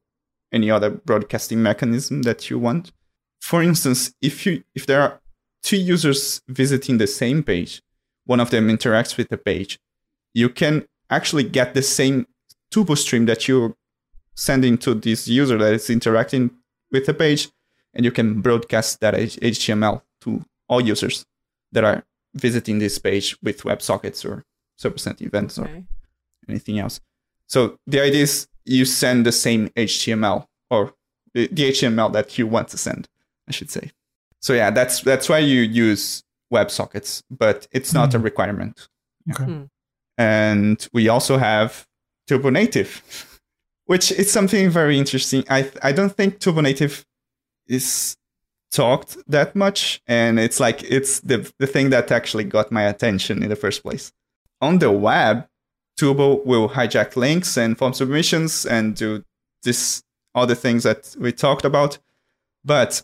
any 0.51 0.69
other 0.69 0.89
broadcasting 0.89 1.62
mechanism 1.63 2.23
that 2.23 2.49
you 2.49 2.60
want. 2.60 2.91
For 3.39 3.63
instance, 3.63 4.13
if 4.21 4.45
you 4.45 4.63
if 4.75 4.86
there 4.86 5.01
are 5.01 5.19
two 5.63 5.77
users 5.77 6.41
visiting 6.47 6.97
the 6.97 7.07
same 7.07 7.41
page, 7.43 7.81
one 8.25 8.39
of 8.39 8.49
them 8.49 8.67
interacts 8.67 9.17
with 9.17 9.29
the 9.29 9.38
page, 9.38 9.79
you 10.34 10.49
can 10.49 10.86
actually 11.10 11.43
get 11.43 11.73
the 11.73 11.81
same 11.81 12.27
turbo 12.69 12.95
stream 12.95 13.25
that 13.25 13.47
you 13.47 13.75
sending 14.41 14.75
to 14.75 14.95
this 14.95 15.27
user 15.27 15.56
that 15.60 15.71
is 15.71 15.88
interacting 15.89 16.49
with 16.91 17.06
the 17.06 17.13
page, 17.13 17.49
and 17.93 18.04
you 18.04 18.12
can 18.12 18.41
broadcast 18.41 18.99
that 18.99 19.13
HTML 19.13 20.01
to 20.21 20.43
all 20.67 20.82
users 20.82 21.25
that 21.71 21.84
are 21.84 22.04
visiting 22.34 22.80
this 22.80 22.97
page 22.97 23.38
with 23.43 23.62
WebSockets 23.62 24.25
or 24.25 24.43
Server-Sent 24.77 25.21
events 25.21 25.60
okay. 25.60 25.69
or 25.69 25.84
anything 26.49 26.80
else. 26.80 26.99
So 27.45 27.77
the 27.86 28.01
idea 28.01 28.23
is 28.23 28.47
you 28.65 28.86
send 28.86 29.27
the 29.27 29.32
same 29.32 29.69
HTML 29.69 30.47
or 30.71 30.93
the, 31.36 31.47
the 31.51 31.69
HTML 31.69 32.12
that 32.13 32.38
you 32.39 32.47
want 32.47 32.69
to 32.69 32.77
send, 32.77 33.08
I 33.47 33.51
should 33.51 33.69
say. 33.69 33.91
So 34.39 34.54
yeah, 34.54 34.71
that's 34.71 35.01
that's 35.01 35.30
why 35.30 35.38
you 35.38 35.62
use 35.62 36.23
WebSockets, 36.51 37.21
but 37.30 37.67
it's 37.71 37.93
not 37.93 38.10
mm. 38.10 38.15
a 38.15 38.17
hmm. 38.17 38.23
requirement. 38.23 38.88
Okay. 39.30 39.43
Mm. 39.43 39.69
And 40.17 40.88
we 40.93 41.10
also 41.10 41.38
have 41.38 41.86
Turbo 42.27 42.49
Native 42.49 43.30
which 43.91 44.10
is 44.10 44.32
something 44.32 44.69
very 44.69 44.97
interesting. 44.97 45.43
I 45.49 45.69
I 45.84 45.91
don't 45.91 46.15
think 46.15 46.39
Turbo 46.39 46.62
Native 46.62 47.06
is 47.67 48.15
talked 48.71 49.17
that 49.27 49.54
much, 49.54 50.01
and 50.08 50.39
it's 50.39 50.62
like 50.62 50.82
it's 50.97 51.19
the 51.19 51.39
the 51.60 51.67
thing 51.67 51.89
that 51.89 52.10
actually 52.10 52.45
got 52.45 52.71
my 52.71 52.84
attention 52.84 53.43
in 53.43 53.49
the 53.49 53.58
first 53.58 53.84
place. 53.84 54.13
On 54.62 54.80
the 54.80 54.91
web, 54.91 55.45
Turbo 55.97 56.41
will 56.45 56.69
hijack 56.69 57.17
links 57.17 57.58
and 57.58 57.77
form 57.77 57.93
submissions 57.93 58.65
and 58.65 58.95
do 58.95 59.25
this 59.63 60.04
other 60.34 60.56
things 60.56 60.84
that 60.84 61.13
we 61.19 61.34
talked 61.34 61.65
about. 61.65 61.99
But 62.63 63.04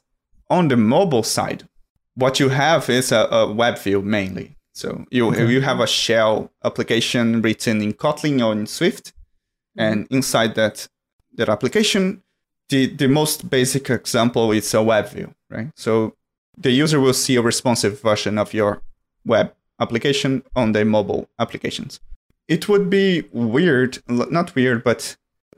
on 0.49 0.69
the 0.69 0.77
mobile 0.77 1.23
side, 1.23 1.67
what 2.15 2.39
you 2.39 2.47
have 2.49 2.89
is 2.89 3.11
a, 3.11 3.27
a 3.29 3.51
web 3.51 3.77
view 3.77 4.01
mainly. 4.01 4.55
So 4.71 5.03
you 5.11 5.35
you 5.53 5.59
have 5.69 5.81
a 5.81 5.87
shell 5.87 6.49
application 6.63 7.41
written 7.41 7.81
in 7.81 7.91
Kotlin 7.93 8.41
or 8.45 8.53
in 8.53 8.67
Swift, 8.67 9.11
Mm-hmm. 9.77 9.91
and 9.91 10.07
inside 10.09 10.55
that 10.55 10.87
that 11.35 11.49
application, 11.49 12.23
the 12.69 12.87
the 12.87 13.07
most 13.07 13.49
basic 13.49 13.89
example 13.89 14.51
is 14.51 14.73
a 14.73 14.81
web 14.81 15.09
view, 15.09 15.33
right? 15.49 15.69
So 15.75 16.13
the 16.57 16.71
user 16.71 16.99
will 16.99 17.13
see 17.13 17.35
a 17.35 17.41
responsive 17.41 18.01
version 18.01 18.37
of 18.37 18.53
your 18.53 18.81
web 19.25 19.53
application 19.79 20.43
on 20.55 20.71
their 20.71 20.85
mobile 20.85 21.29
applications. 21.37 21.99
It 22.47 22.67
would 22.67 22.89
be 22.89 23.25
weird, 23.31 23.99
not 24.07 24.55
weird, 24.55 24.83
but 24.83 25.15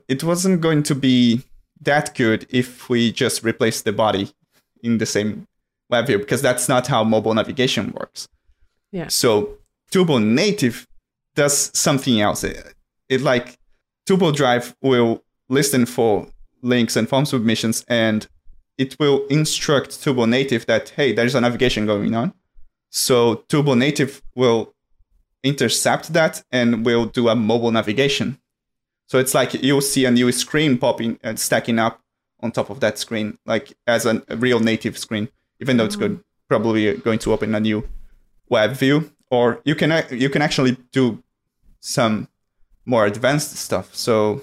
it 0.08 0.22
wasn't 0.24 0.60
going 0.60 0.82
to 0.82 0.94
be 0.94 1.42
that 1.80 2.14
good 2.14 2.46
if 2.50 2.88
we 2.90 3.12
just 3.12 3.42
replace 3.42 3.80
the 3.80 3.92
body 3.92 4.32
in 4.82 4.98
the 4.98 5.06
same 5.06 5.46
web 5.88 6.06
view 6.06 6.18
because 6.18 6.42
that's 6.42 6.68
not 6.68 6.88
how 6.88 7.04
mobile 7.04 7.32
navigation 7.32 7.92
works. 7.92 8.28
Yeah. 8.92 9.08
So 9.08 9.58
Turbo 9.90 10.18
Native 10.18 10.86
does 11.34 11.70
something 11.78 12.20
else. 12.20 12.44
It, 12.44 12.74
it 13.08 13.20
like 13.22 13.59
Turbo 14.10 14.32
Drive 14.32 14.74
will 14.82 15.22
listen 15.48 15.86
for 15.86 16.26
links 16.62 16.96
and 16.96 17.08
form 17.08 17.24
submissions 17.24 17.84
and 17.86 18.26
it 18.76 18.98
will 18.98 19.24
instruct 19.28 20.02
Turbo 20.02 20.24
Native 20.24 20.66
that 20.66 20.88
hey, 20.88 21.12
there's 21.12 21.36
a 21.36 21.40
navigation 21.40 21.86
going 21.86 22.12
on. 22.16 22.32
So 22.88 23.44
Turbo 23.48 23.74
Native 23.74 24.20
will 24.34 24.74
intercept 25.44 26.12
that 26.12 26.42
and 26.50 26.84
will 26.84 27.04
do 27.04 27.28
a 27.28 27.36
mobile 27.36 27.70
navigation. 27.70 28.40
So 29.06 29.20
it's 29.20 29.32
like 29.32 29.54
you'll 29.54 29.80
see 29.80 30.06
a 30.06 30.10
new 30.10 30.32
screen 30.32 30.76
popping 30.76 31.20
and 31.22 31.38
stacking 31.38 31.78
up 31.78 32.00
on 32.40 32.50
top 32.50 32.68
of 32.68 32.80
that 32.80 32.98
screen, 32.98 33.38
like 33.46 33.74
as 33.86 34.06
a, 34.06 34.24
real 34.30 34.58
native 34.58 34.98
screen, 34.98 35.28
even 35.60 35.76
though 35.76 35.84
it's 35.84 35.94
good, 35.94 36.18
mm. 36.18 36.24
probably 36.48 36.96
going 36.96 37.20
to 37.20 37.32
open 37.32 37.54
a 37.54 37.60
new 37.60 37.88
web 38.48 38.72
view. 38.72 39.12
Or 39.30 39.60
you 39.64 39.76
can 39.76 40.04
you 40.10 40.30
can 40.30 40.42
actually 40.42 40.78
do 40.90 41.22
some 41.78 42.26
more 42.84 43.06
advanced 43.06 43.56
stuff. 43.56 43.94
So 43.94 44.42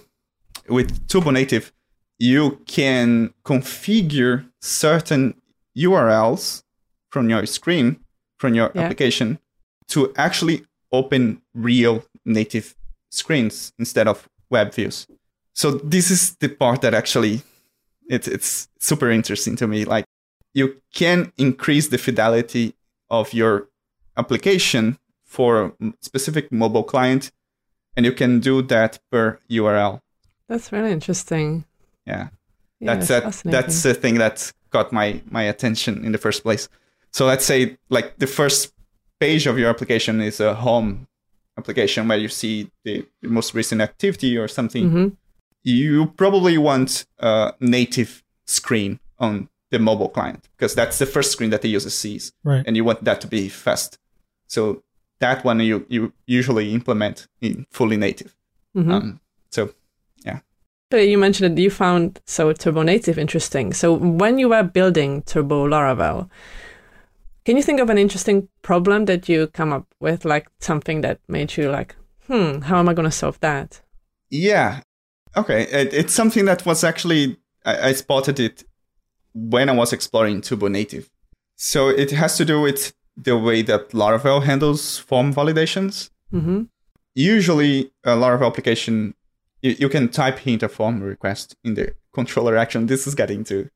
with 0.70 1.08
Turbo 1.08 1.32
Native, 1.32 1.72
you 2.20 2.62
can 2.66 3.34
configure 3.44 4.50
certain 4.62 5.36
URLs 5.78 6.64
from 7.10 7.30
your 7.30 7.46
screen, 7.46 8.00
from 8.38 8.56
your 8.56 8.72
yeah. 8.74 8.82
application, 8.82 9.40
to 9.90 10.14
actually 10.16 10.66
open 10.92 11.42
real 11.54 12.04
native 12.26 12.76
screens 13.10 13.74
instead 13.80 14.08
of 14.08 14.28
web 14.50 14.74
views. 14.74 15.08
So 15.54 15.72
this 15.72 16.12
is 16.12 16.36
the 16.36 16.50
part 16.50 16.82
that 16.82 16.94
actually 16.94 17.42
it's 18.10 18.28
it's 18.28 18.70
super 18.80 19.10
interesting 19.10 19.56
to 19.58 19.68
me. 19.68 19.86
Like 19.86 20.06
you 20.54 20.82
can 20.94 21.32
increase 21.38 21.90
the 21.90 21.98
fidelity 21.98 22.74
of 23.10 23.34
your 23.34 23.70
application 24.18 24.98
for 25.26 25.74
a 25.82 25.94
specific 26.02 26.52
mobile 26.52 26.84
client, 26.84 27.32
and 27.98 28.06
you 28.06 28.14
can 28.14 28.40
do 28.40 28.62
that 28.62 29.00
per 29.12 29.40
URL. 29.50 30.00
That's 30.48 30.72
really 30.72 30.94
interesting. 30.94 31.66
Yeah, 32.06 32.30
yeah 32.80 32.96
that's 32.96 33.08
that, 33.10 33.42
that's 33.44 33.84
the 33.84 33.94
thing 33.94 34.16
that 34.20 34.54
got 34.70 34.94
my 34.94 35.22
my 35.30 35.44
attention 35.44 36.06
in 36.06 36.14
the 36.14 36.18
first 36.18 36.44
place. 36.44 36.70
So 37.12 37.26
let's 37.26 37.44
say 37.44 37.78
like 37.90 38.20
the 38.20 38.28
first 38.28 38.74
page 39.20 39.48
of 39.48 39.60
your 39.60 39.70
application 39.70 40.22
is 40.22 40.40
a 40.40 40.54
home 40.54 41.08
application 41.58 42.08
where 42.08 42.20
you 42.20 42.30
see 42.30 42.72
the, 42.86 43.06
the 43.22 43.28
most 43.28 43.54
recent 43.54 43.82
activity 43.82 44.38
or 44.38 44.48
something. 44.48 44.86
Mm-hmm 44.86 45.08
you 45.68 46.08
probably 46.16 46.58
want 46.58 47.06
a 47.20 47.54
native 47.60 48.24
screen 48.46 49.00
on 49.20 49.50
the 49.70 49.78
mobile 49.78 50.08
client 50.08 50.48
because 50.56 50.74
that's 50.74 50.98
the 50.98 51.06
first 51.06 51.32
screen 51.34 51.50
that 51.50 51.62
the 51.62 51.68
user 51.68 51.90
sees. 51.90 52.32
Right. 52.44 52.64
And 52.66 52.78
you 52.78 52.86
want 52.86 53.04
that 53.04 53.20
to 53.22 53.28
be 53.28 53.50
fast. 53.50 54.00
So 54.48 54.84
that 55.20 55.44
one 55.44 55.60
you, 55.60 55.86
you 55.90 56.14
usually 56.26 56.74
implement 56.74 57.28
in 57.42 57.66
fully 57.72 57.98
native. 57.98 58.36
Mm-hmm. 58.76 58.92
Um, 58.92 59.20
so 59.50 59.74
yeah. 60.24 60.40
You 60.92 61.18
mentioned 61.18 61.58
that 61.58 61.62
you 61.62 61.70
found 61.70 62.22
so 62.26 62.52
Turbo 62.54 62.84
Native 62.84 63.18
interesting. 63.18 63.74
So 63.74 63.94
when 63.94 64.38
you 64.38 64.50
were 64.50 64.64
building 64.64 65.24
Turbo 65.24 65.68
Laravel, 65.68 66.30
can 67.46 67.58
you 67.58 67.64
think 67.64 67.80
of 67.80 67.90
an 67.90 67.98
interesting 67.98 68.48
problem 68.62 69.06
that 69.06 69.28
you 69.30 69.48
come 69.48 69.74
up 69.74 69.88
with, 70.00 70.26
like 70.26 70.48
something 70.60 71.02
that 71.02 71.20
made 71.28 71.56
you 71.58 71.70
like, 71.70 71.96
hmm, 72.28 72.60
how 72.62 72.80
am 72.80 72.90
I 72.90 72.94
going 72.94 73.10
to 73.10 73.12
solve 73.12 73.40
that? 73.40 73.82
Yeah, 74.30 74.82
Okay, 75.38 75.64
it, 75.64 75.94
it's 75.94 76.14
something 76.14 76.46
that 76.46 76.66
was 76.66 76.84
actually 76.84 77.38
I, 77.64 77.90
I, 77.90 77.94
spotted 77.94 78.40
it 78.40 78.64
when 79.36 79.70
I 79.70 79.74
was 79.74 79.94
exploring 79.94 80.42
Turbo 80.42 80.68
Native. 80.68 81.12
So 81.56 81.90
it 81.90 82.10
has 82.12 82.38
to 82.38 82.46
do 82.46 82.60
with 82.60 82.94
the 83.18 83.38
way 83.38 83.62
that 83.64 83.90
Laravel 83.90 84.44
handles 84.44 85.00
form 85.00 85.34
validations. 85.34 86.10
Mm-hmm. 86.32 86.64
Usually, 87.16 87.92
a 88.04 88.12
Laravel 88.12 88.46
application 88.46 89.16
you, 89.62 89.76
you, 89.80 89.90
can 89.90 90.10
type 90.10 90.40
hint 90.40 90.64
a 90.64 90.70
form 90.70 91.02
request 91.02 91.56
in 91.64 91.74
the 91.74 91.96
controller 92.14 92.56
action. 92.56 92.86
This 92.86 93.08
is 93.08 93.16
getting 93.16 93.44
too 93.44 93.70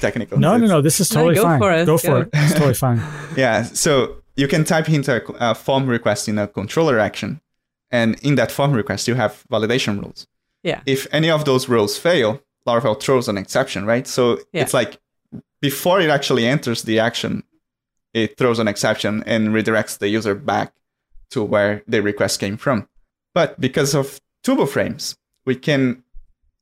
technical. 0.00 0.38
No, 0.38 0.56
no, 0.56 0.66
no. 0.66 0.82
This 0.82 1.00
is 1.00 1.08
totally 1.08 1.34
no, 1.34 1.42
go 1.42 1.48
fine. 1.48 1.60
For 1.60 1.72
it. 1.72 1.86
Go 1.86 1.98
for 1.98 2.22
it. 2.22 2.28
It's 2.32 2.52
totally 2.54 2.74
fine. 2.74 3.00
Yeah. 3.36 3.62
So 3.62 4.16
you 4.36 4.48
can 4.48 4.64
type 4.64 4.86
hint 4.86 5.08
a, 5.08 5.22
a 5.38 5.54
form 5.54 5.86
request 5.86 6.28
in 6.28 6.38
a 6.38 6.48
controller 6.48 6.98
action, 6.98 7.40
and 7.90 8.18
in 8.22 8.34
that 8.34 8.50
form 8.50 8.72
request 8.72 9.06
you 9.06 9.14
have 9.14 9.44
validation 9.50 10.00
rules. 10.02 10.26
Yeah. 10.62 10.80
If 10.86 11.06
any 11.12 11.30
of 11.30 11.44
those 11.44 11.68
rules 11.68 11.96
fail, 11.96 12.42
Laravel 12.66 13.00
throws 13.00 13.28
an 13.28 13.38
exception, 13.38 13.86
right? 13.86 14.06
So 14.06 14.38
yeah. 14.52 14.62
it's 14.62 14.74
like 14.74 14.98
before 15.60 16.00
it 16.00 16.10
actually 16.10 16.46
enters 16.46 16.82
the 16.82 16.98
action, 16.98 17.44
it 18.14 18.36
throws 18.36 18.58
an 18.58 18.68
exception 18.68 19.22
and 19.26 19.48
redirects 19.48 19.98
the 19.98 20.08
user 20.08 20.34
back 20.34 20.74
to 21.30 21.42
where 21.42 21.82
the 21.86 22.02
request 22.02 22.40
came 22.40 22.56
from. 22.56 22.88
But 23.34 23.60
because 23.60 23.94
of 23.94 24.20
turbo 24.42 24.66
frames, 24.66 25.16
we 25.44 25.54
can 25.56 26.02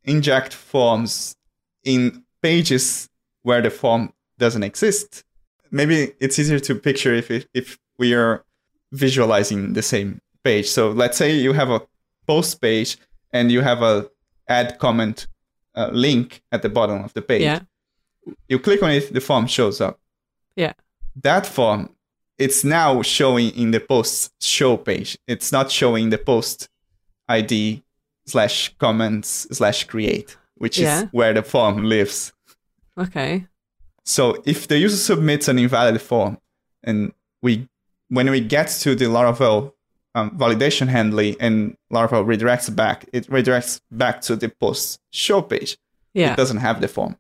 inject 0.04 0.52
forms 0.52 1.36
in 1.84 2.24
pages 2.42 3.08
where 3.42 3.62
the 3.62 3.70
form 3.70 4.12
doesn't 4.38 4.62
exist. 4.62 5.24
Maybe 5.70 6.12
it's 6.20 6.38
easier 6.38 6.58
to 6.60 6.74
picture 6.74 7.14
if 7.14 7.30
it, 7.30 7.48
if 7.54 7.78
we 7.98 8.14
are 8.14 8.44
visualizing 8.92 9.72
the 9.72 9.82
same 9.82 10.20
page. 10.44 10.68
So 10.68 10.90
let's 10.90 11.16
say 11.16 11.32
you 11.32 11.52
have 11.52 11.70
a 11.70 11.82
post 12.26 12.60
page 12.60 12.96
and 13.32 13.50
you 13.50 13.60
have 13.62 13.82
a 13.82 14.08
add 14.48 14.78
comment 14.78 15.26
uh, 15.74 15.90
link 15.92 16.42
at 16.52 16.62
the 16.62 16.68
bottom 16.68 17.04
of 17.04 17.12
the 17.14 17.22
page. 17.22 17.42
Yeah. 17.42 17.60
You 18.48 18.58
click 18.58 18.82
on 18.82 18.90
it, 18.90 19.12
the 19.12 19.20
form 19.20 19.46
shows 19.46 19.80
up. 19.80 19.98
Yeah. 20.56 20.72
That 21.22 21.46
form, 21.46 21.90
it's 22.38 22.64
now 22.64 23.02
showing 23.02 23.50
in 23.50 23.70
the 23.72 23.80
post 23.80 24.32
show 24.42 24.76
page. 24.76 25.18
It's 25.26 25.52
not 25.52 25.70
showing 25.70 26.10
the 26.10 26.18
post 26.18 26.68
ID 27.28 27.82
slash 28.26 28.74
comments 28.78 29.46
slash 29.50 29.84
create, 29.84 30.36
which 30.56 30.78
yeah. 30.78 31.02
is 31.02 31.08
where 31.12 31.32
the 31.32 31.42
form 31.42 31.84
lives. 31.84 32.32
Okay. 32.96 33.46
So 34.04 34.42
if 34.46 34.68
the 34.68 34.78
user 34.78 34.96
submits 34.96 35.48
an 35.48 35.58
invalid 35.58 36.00
form 36.00 36.38
and 36.82 37.12
we 37.42 37.68
when 38.08 38.30
we 38.30 38.40
get 38.40 38.68
to 38.68 38.94
the 38.94 39.04
Laravel 39.04 39.72
um, 40.14 40.30
validation 40.38 40.88
handling 40.88 41.36
and 41.40 41.76
Laravel 41.92 42.24
redirects 42.24 42.74
back, 42.74 43.06
it 43.12 43.28
redirects 43.28 43.80
back 43.90 44.20
to 44.22 44.36
the 44.36 44.48
post 44.48 45.00
show 45.10 45.42
page. 45.42 45.76
Yeah. 46.14 46.32
It 46.32 46.36
doesn't 46.36 46.58
have 46.58 46.80
the 46.80 46.88
form. 46.88 47.16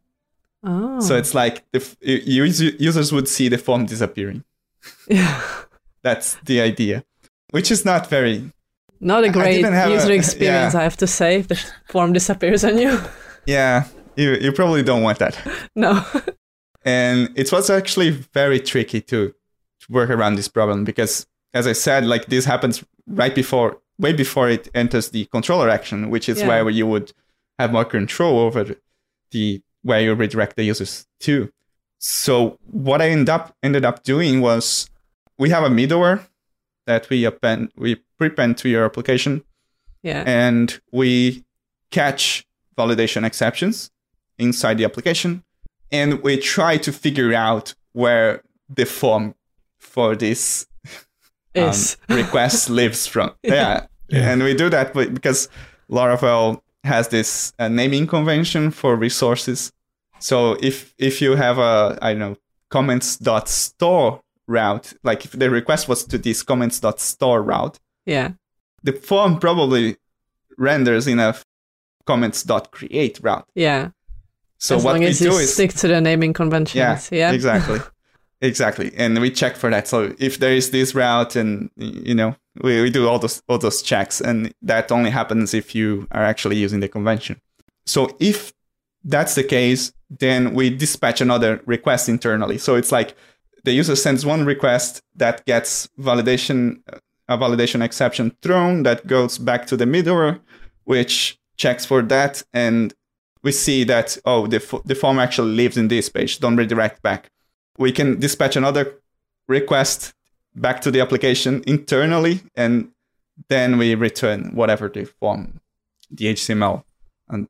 Oh. 0.64 1.00
So 1.00 1.16
it's 1.16 1.34
like 1.34 1.64
the 1.72 1.82
users 2.02 3.12
would 3.12 3.28
see 3.28 3.48
the 3.48 3.58
form 3.58 3.86
disappearing. 3.86 4.44
Yeah. 5.08 5.42
That's 6.02 6.36
the 6.44 6.60
idea, 6.60 7.04
which 7.50 7.70
is 7.70 7.84
not 7.84 8.08
very. 8.08 8.50
Not 9.00 9.24
a 9.24 9.30
great 9.30 9.60
user 9.60 10.10
a, 10.10 10.14
experience, 10.14 10.74
yeah. 10.74 10.80
I 10.80 10.82
have 10.82 10.96
to 10.98 11.06
say. 11.06 11.36
If 11.40 11.48
the 11.48 11.72
form 11.88 12.12
disappears 12.12 12.64
on 12.64 12.78
you. 12.78 13.00
Yeah, 13.46 13.84
you 14.14 14.34
you 14.34 14.52
probably 14.52 14.82
don't 14.82 15.02
want 15.02 15.20
that. 15.20 15.38
No. 15.74 16.04
and 16.84 17.30
it 17.34 17.50
was 17.50 17.70
actually 17.70 18.10
very 18.10 18.60
tricky 18.60 19.00
to, 19.00 19.28
to 19.28 19.86
work 19.88 20.10
around 20.10 20.34
this 20.34 20.48
problem 20.48 20.84
because 20.84 21.26
as 21.54 21.66
I 21.66 21.72
said, 21.72 22.04
like 22.04 22.26
this 22.26 22.44
happens 22.44 22.84
right 23.06 23.34
before, 23.34 23.80
way 23.98 24.12
before 24.12 24.50
it 24.50 24.68
enters 24.74 25.10
the 25.10 25.24
controller 25.26 25.70
action, 25.70 26.10
which 26.10 26.28
is 26.28 26.40
yeah. 26.40 26.48
where 26.48 26.68
you 26.68 26.86
would 26.86 27.12
have 27.58 27.72
more 27.72 27.86
control 27.86 28.38
over 28.38 28.76
the 29.30 29.62
where 29.88 30.02
you 30.02 30.12
redirect 30.12 30.54
the 30.56 30.64
users 30.64 31.06
to. 31.20 31.50
So 31.98 32.58
what 32.70 33.00
I 33.00 33.08
end 33.08 33.30
up 33.30 33.56
ended 33.62 33.84
up 33.86 34.02
doing 34.02 34.42
was 34.42 34.90
we 35.38 35.48
have 35.48 35.64
a 35.64 35.70
middleware 35.70 36.26
that 36.86 37.08
we 37.08 37.24
append 37.24 37.72
we 37.74 37.96
prepend 38.18 38.58
to 38.58 38.68
your 38.68 38.84
application. 38.84 39.42
Yeah. 40.02 40.22
And 40.26 40.78
we 40.92 41.44
catch 41.90 42.46
validation 42.76 43.24
exceptions 43.24 43.90
inside 44.38 44.78
the 44.78 44.84
application, 44.84 45.42
and 45.90 46.22
we 46.22 46.36
try 46.36 46.76
to 46.76 46.92
figure 46.92 47.32
out 47.34 47.74
where 47.92 48.42
the 48.68 48.84
form 48.84 49.34
for 49.78 50.14
this 50.14 50.66
um, 51.56 51.72
request 52.08 52.70
lives 52.80 53.06
from. 53.06 53.32
Yeah. 53.42 53.86
yeah. 54.08 54.30
and 54.30 54.42
we 54.42 54.54
do 54.54 54.68
that 54.68 54.92
because 54.92 55.48
Laravel 55.90 56.60
has 56.84 57.08
this 57.08 57.52
uh, 57.58 57.68
naming 57.68 58.06
convention 58.06 58.70
for 58.70 58.94
resources. 58.94 59.72
So 60.20 60.56
if 60.60 60.94
if 60.98 61.20
you 61.20 61.36
have 61.36 61.58
a 61.58 61.98
I 62.02 62.12
don't 62.12 62.18
know 62.20 62.36
comments.store 62.70 64.20
route, 64.46 64.92
like 65.02 65.24
if 65.24 65.32
the 65.32 65.50
request 65.50 65.88
was 65.88 66.04
to 66.04 66.18
this 66.18 66.42
comments.store 66.42 67.42
route, 67.42 67.78
yeah, 68.06 68.32
the 68.82 68.92
form 68.92 69.38
probably 69.38 69.96
renders 70.56 71.06
in 71.06 71.18
a 71.18 71.34
comments.create 72.06 73.20
route. 73.22 73.46
Yeah. 73.54 73.90
So 74.58 74.76
as 74.76 74.84
what 74.84 74.92
long 74.92 75.00
we 75.00 75.06
as 75.06 75.18
do 75.18 75.26
you 75.26 75.38
is 75.38 75.54
stick 75.54 75.72
to 75.74 75.88
the 75.88 76.00
naming 76.00 76.32
conventions. 76.32 76.76
Yeah, 76.76 77.00
yeah. 77.12 77.32
exactly. 77.32 77.80
Exactly, 78.40 78.92
and 78.96 79.18
we 79.18 79.32
check 79.32 79.56
for 79.56 79.68
that. 79.68 79.88
So 79.88 80.14
if 80.20 80.38
there 80.38 80.52
is 80.52 80.70
this 80.70 80.94
route, 80.94 81.34
and 81.34 81.70
you 81.76 82.14
know, 82.14 82.36
we, 82.62 82.82
we 82.82 82.88
do 82.88 83.08
all 83.08 83.18
those 83.18 83.42
all 83.48 83.58
those 83.58 83.82
checks, 83.82 84.20
and 84.20 84.54
that 84.62 84.92
only 84.92 85.10
happens 85.10 85.54
if 85.54 85.74
you 85.74 86.06
are 86.12 86.22
actually 86.22 86.54
using 86.54 86.78
the 86.78 86.86
convention. 86.88 87.40
So 87.84 88.16
if 88.20 88.52
that's 89.02 89.34
the 89.34 89.42
case, 89.42 89.92
then 90.10 90.54
we 90.54 90.70
dispatch 90.70 91.20
another 91.20 91.60
request 91.66 92.08
internally. 92.08 92.58
So 92.58 92.74
it's 92.74 92.92
like 92.92 93.16
the 93.64 93.72
user 93.72 93.96
sends 93.96 94.24
one 94.24 94.44
request 94.44 95.02
that 95.16 95.44
gets 95.44 95.88
validation 95.98 96.82
a 97.30 97.36
validation 97.36 97.84
exception 97.84 98.34
thrown 98.40 98.84
that 98.84 99.06
goes 99.06 99.36
back 99.36 99.66
to 99.66 99.76
the 99.76 99.84
middleware, 99.84 100.40
which 100.84 101.38
checks 101.58 101.84
for 101.84 102.00
that, 102.00 102.42
and 102.54 102.94
we 103.42 103.52
see 103.52 103.84
that 103.84 104.16
oh 104.24 104.46
the 104.46 104.80
the 104.86 104.94
form 104.94 105.18
actually 105.18 105.54
lives 105.54 105.76
in 105.76 105.88
this 105.88 106.08
page. 106.08 106.38
Don't 106.38 106.56
redirect 106.56 107.02
back 107.02 107.30
we 107.78 107.92
can 107.92 108.18
dispatch 108.18 108.56
another 108.56 109.00
request 109.46 110.12
back 110.54 110.80
to 110.82 110.90
the 110.90 111.00
application 111.00 111.62
internally, 111.66 112.42
and 112.56 112.90
then 113.48 113.78
we 113.78 113.94
return 113.94 114.54
whatever 114.54 114.88
the 114.88 115.04
form, 115.04 115.60
the 116.10 116.26
HTML, 116.26 116.82
and 117.28 117.48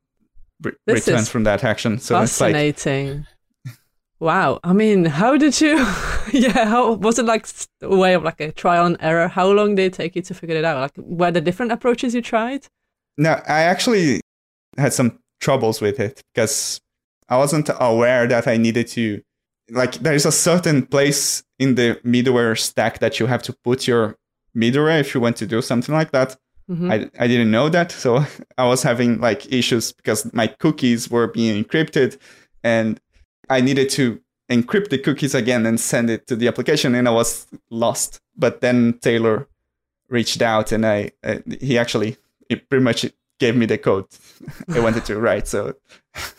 re- 0.62 0.72
return 0.86 1.24
from 1.24 1.44
that 1.44 1.64
action. 1.64 1.98
So 1.98 2.18
fascinating. 2.18 3.26
Like... 3.64 3.76
wow. 4.20 4.60
I 4.64 4.72
mean, 4.72 5.04
how 5.04 5.36
did 5.36 5.60
you? 5.60 5.76
yeah. 6.32 6.64
How 6.66 6.92
was 6.94 7.18
it 7.18 7.24
like 7.24 7.46
a 7.82 7.96
way 7.96 8.14
of 8.14 8.22
like 8.22 8.40
a 8.40 8.52
trial 8.52 8.86
and 8.86 8.96
error? 9.00 9.28
How 9.28 9.50
long 9.50 9.74
did 9.74 9.86
it 9.86 9.92
take 9.94 10.16
you 10.16 10.22
to 10.22 10.34
figure 10.34 10.56
it 10.56 10.64
out? 10.64 10.80
Like, 10.80 10.96
were 10.96 11.30
the 11.30 11.40
different 11.40 11.72
approaches 11.72 12.14
you 12.14 12.22
tried? 12.22 12.66
No, 13.16 13.40
I 13.48 13.62
actually 13.62 14.20
had 14.76 14.92
some 14.92 15.18
troubles 15.40 15.80
with 15.80 16.00
it 16.00 16.22
because 16.32 16.80
I 17.28 17.36
wasn't 17.36 17.70
aware 17.80 18.26
that 18.26 18.46
I 18.46 18.56
needed 18.56 18.88
to 18.88 19.20
like 19.70 19.94
there 19.94 20.14
is 20.14 20.24
a 20.24 20.32
certain 20.32 20.86
place 20.86 21.42
in 21.58 21.74
the 21.74 22.00
middleware 22.04 22.58
stack 22.58 23.00
that 23.00 23.20
you 23.20 23.26
have 23.26 23.42
to 23.42 23.52
put 23.64 23.86
your 23.86 24.16
middleware 24.56 25.00
if 25.00 25.14
you 25.14 25.20
want 25.20 25.36
to 25.36 25.46
do 25.46 25.60
something 25.60 25.94
like 25.94 26.10
that. 26.12 26.36
Mm-hmm. 26.70 26.90
I, 26.90 27.10
I 27.18 27.26
didn't 27.26 27.50
know 27.50 27.68
that. 27.68 27.92
So 27.92 28.24
I 28.58 28.66
was 28.66 28.82
having 28.82 29.20
like 29.20 29.50
issues 29.52 29.92
because 29.92 30.32
my 30.32 30.46
cookies 30.46 31.10
were 31.10 31.26
being 31.26 31.64
encrypted 31.64 32.18
and 32.62 33.00
I 33.48 33.60
needed 33.60 33.88
to 33.90 34.20
encrypt 34.50 34.90
the 34.90 34.98
cookies 34.98 35.34
again 35.34 35.66
and 35.66 35.78
send 35.78 36.10
it 36.10 36.26
to 36.26 36.36
the 36.36 36.48
application 36.48 36.94
and 36.94 37.08
I 37.08 37.10
was 37.10 37.46
lost. 37.70 38.18
But 38.36 38.60
then 38.60 38.98
Taylor 39.00 39.48
reached 40.08 40.42
out 40.42 40.72
and 40.72 40.86
I, 40.86 41.12
uh, 41.22 41.38
he 41.60 41.78
actually 41.78 42.16
it 42.48 42.68
pretty 42.68 42.82
much 42.82 43.06
gave 43.38 43.56
me 43.56 43.66
the 43.66 43.78
code 43.78 44.06
I 44.68 44.80
wanted 44.80 45.04
to 45.06 45.18
write. 45.20 45.48
So 45.48 45.74
it 46.14 46.34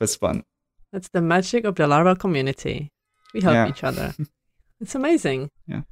was 0.00 0.16
fun. 0.16 0.44
That's 0.92 1.08
the 1.08 1.22
magic 1.22 1.64
of 1.64 1.74
the 1.74 1.84
Laravel 1.84 2.18
community. 2.18 2.90
We 3.32 3.40
help 3.40 3.54
yeah. 3.54 3.68
each 3.68 3.82
other. 3.82 4.14
It's 4.80 4.94
amazing. 4.94 5.50
Yeah. 5.66 5.82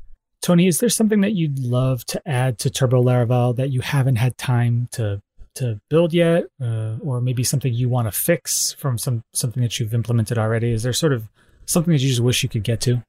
Tony, 0.43 0.67
is 0.67 0.81
there 0.81 0.89
something 0.89 1.21
that 1.21 1.33
you'd 1.33 1.59
love 1.59 2.05
to 2.07 2.29
add 2.29 2.59
to 2.61 2.71
Turbo 2.71 3.03
Laravel 3.03 3.57
that 3.57 3.71
you 3.71 3.81
haven't 3.81 4.17
had 4.17 4.37
time 4.39 4.89
to 4.93 5.21
to 5.57 5.81
build 5.89 6.15
yet, 6.15 6.45
uh, 6.63 6.97
or 7.03 7.21
maybe 7.21 7.43
something 7.43 7.75
you 7.75 7.89
want 7.89 8.07
to 8.07 8.13
fix 8.13 8.73
from 8.73 8.97
some 8.97 9.25
something 9.33 9.63
that 9.63 9.79
you've 9.79 9.93
implemented 9.93 10.39
already? 10.39 10.73
Is 10.73 10.83
there 10.83 10.93
sort 10.93 11.13
of 11.13 11.29
something 11.67 11.93
that 11.93 12.01
you 12.01 12.09
just 12.09 12.21
wish 12.21 12.43
you 12.43 12.49
could 12.49 12.63
get 12.63 12.81
to? 12.83 13.03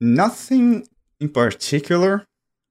Nothing 0.00 0.86
in 1.20 1.28
particular, 1.28 2.24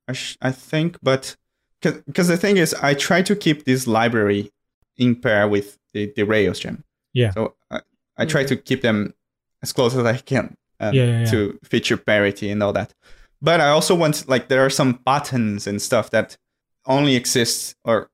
I, 0.08 0.13
sh- 0.13 0.38
I 0.41 0.51
think, 0.51 0.97
but 1.03 1.36
because 1.82 2.27
the 2.27 2.38
thing 2.38 2.58
is, 2.58 2.73
I 2.75 2.93
try 2.93 3.21
to 3.21 3.36
keep 3.36 3.65
this 3.65 3.86
library 3.86 4.51
in 4.97 5.15
pair 5.15 5.47
with 5.47 5.77
the, 5.93 6.12
the 6.15 6.23
Rails 6.23 6.60
gem. 6.60 6.84
Yeah. 7.13 7.32
So 7.32 7.56
uh, 7.69 7.82
I 8.17 8.25
try 8.25 8.43
to 8.45 8.56
keep 8.56 8.82
them 8.82 9.13
as 9.62 9.73
close 9.73 9.95
as 9.95 10.06
I 10.06 10.17
can 10.17 10.56
um, 10.80 10.93
yeah, 10.93 11.03
yeah, 11.03 11.19
yeah. 11.19 11.25
to 11.32 11.60
feature 11.63 11.97
parity 11.97 12.49
and 12.49 12.63
all 12.63 12.73
that. 12.73 12.93
But 13.41 13.62
I 13.62 13.69
also 13.69 13.95
want 13.95 14.28
like 14.28 14.47
there 14.47 14.65
are 14.65 14.69
some 14.69 14.93
buttons 15.06 15.67
and 15.67 15.82
stuff 15.82 16.10
that 16.12 16.38
only 16.86 17.15
exist 17.15 17.76
or 17.84 18.10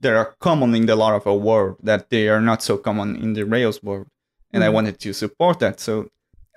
that 0.00 0.14
are 0.14 0.34
common 0.40 0.74
in 0.74 0.86
the 0.86 0.96
Laravel 0.96 1.40
world 1.40 1.76
that 1.82 2.10
they 2.10 2.28
are 2.28 2.40
not 2.40 2.62
so 2.62 2.76
common 2.76 3.16
in 3.16 3.34
the 3.34 3.44
Rails 3.44 3.82
world, 3.82 4.06
and 4.52 4.62
mm-hmm. 4.62 4.68
I 4.68 4.74
wanted 4.74 5.00
to 5.00 5.12
support 5.12 5.58
that. 5.60 5.80
So 5.80 6.08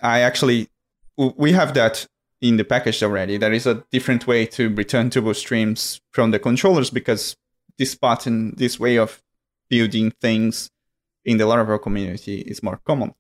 I 0.02 0.22
actually 0.22 0.70
we 1.18 1.52
have 1.54 1.74
that 1.74 2.08
in 2.42 2.58
the 2.58 2.64
package 2.64 3.02
already. 3.04 3.38
There 3.38 3.54
is 3.54 3.66
a 3.66 3.84
different 3.92 4.28
way 4.28 4.46
to 4.48 4.74
return 4.74 5.10
turbo 5.10 5.34
streams 5.34 6.02
from 6.12 6.32
the 6.32 6.40
controllers 6.40 6.90
because 6.90 7.36
this 7.78 7.96
button, 7.96 8.54
this 8.56 8.80
way 8.80 8.98
of 8.98 9.22
building 9.70 10.12
things 10.22 10.70
in 11.26 11.38
the 11.38 11.44
Laravel 11.44 11.82
community 11.82 12.42
is 12.42 12.64
more 12.64 12.80
common. 12.86 13.14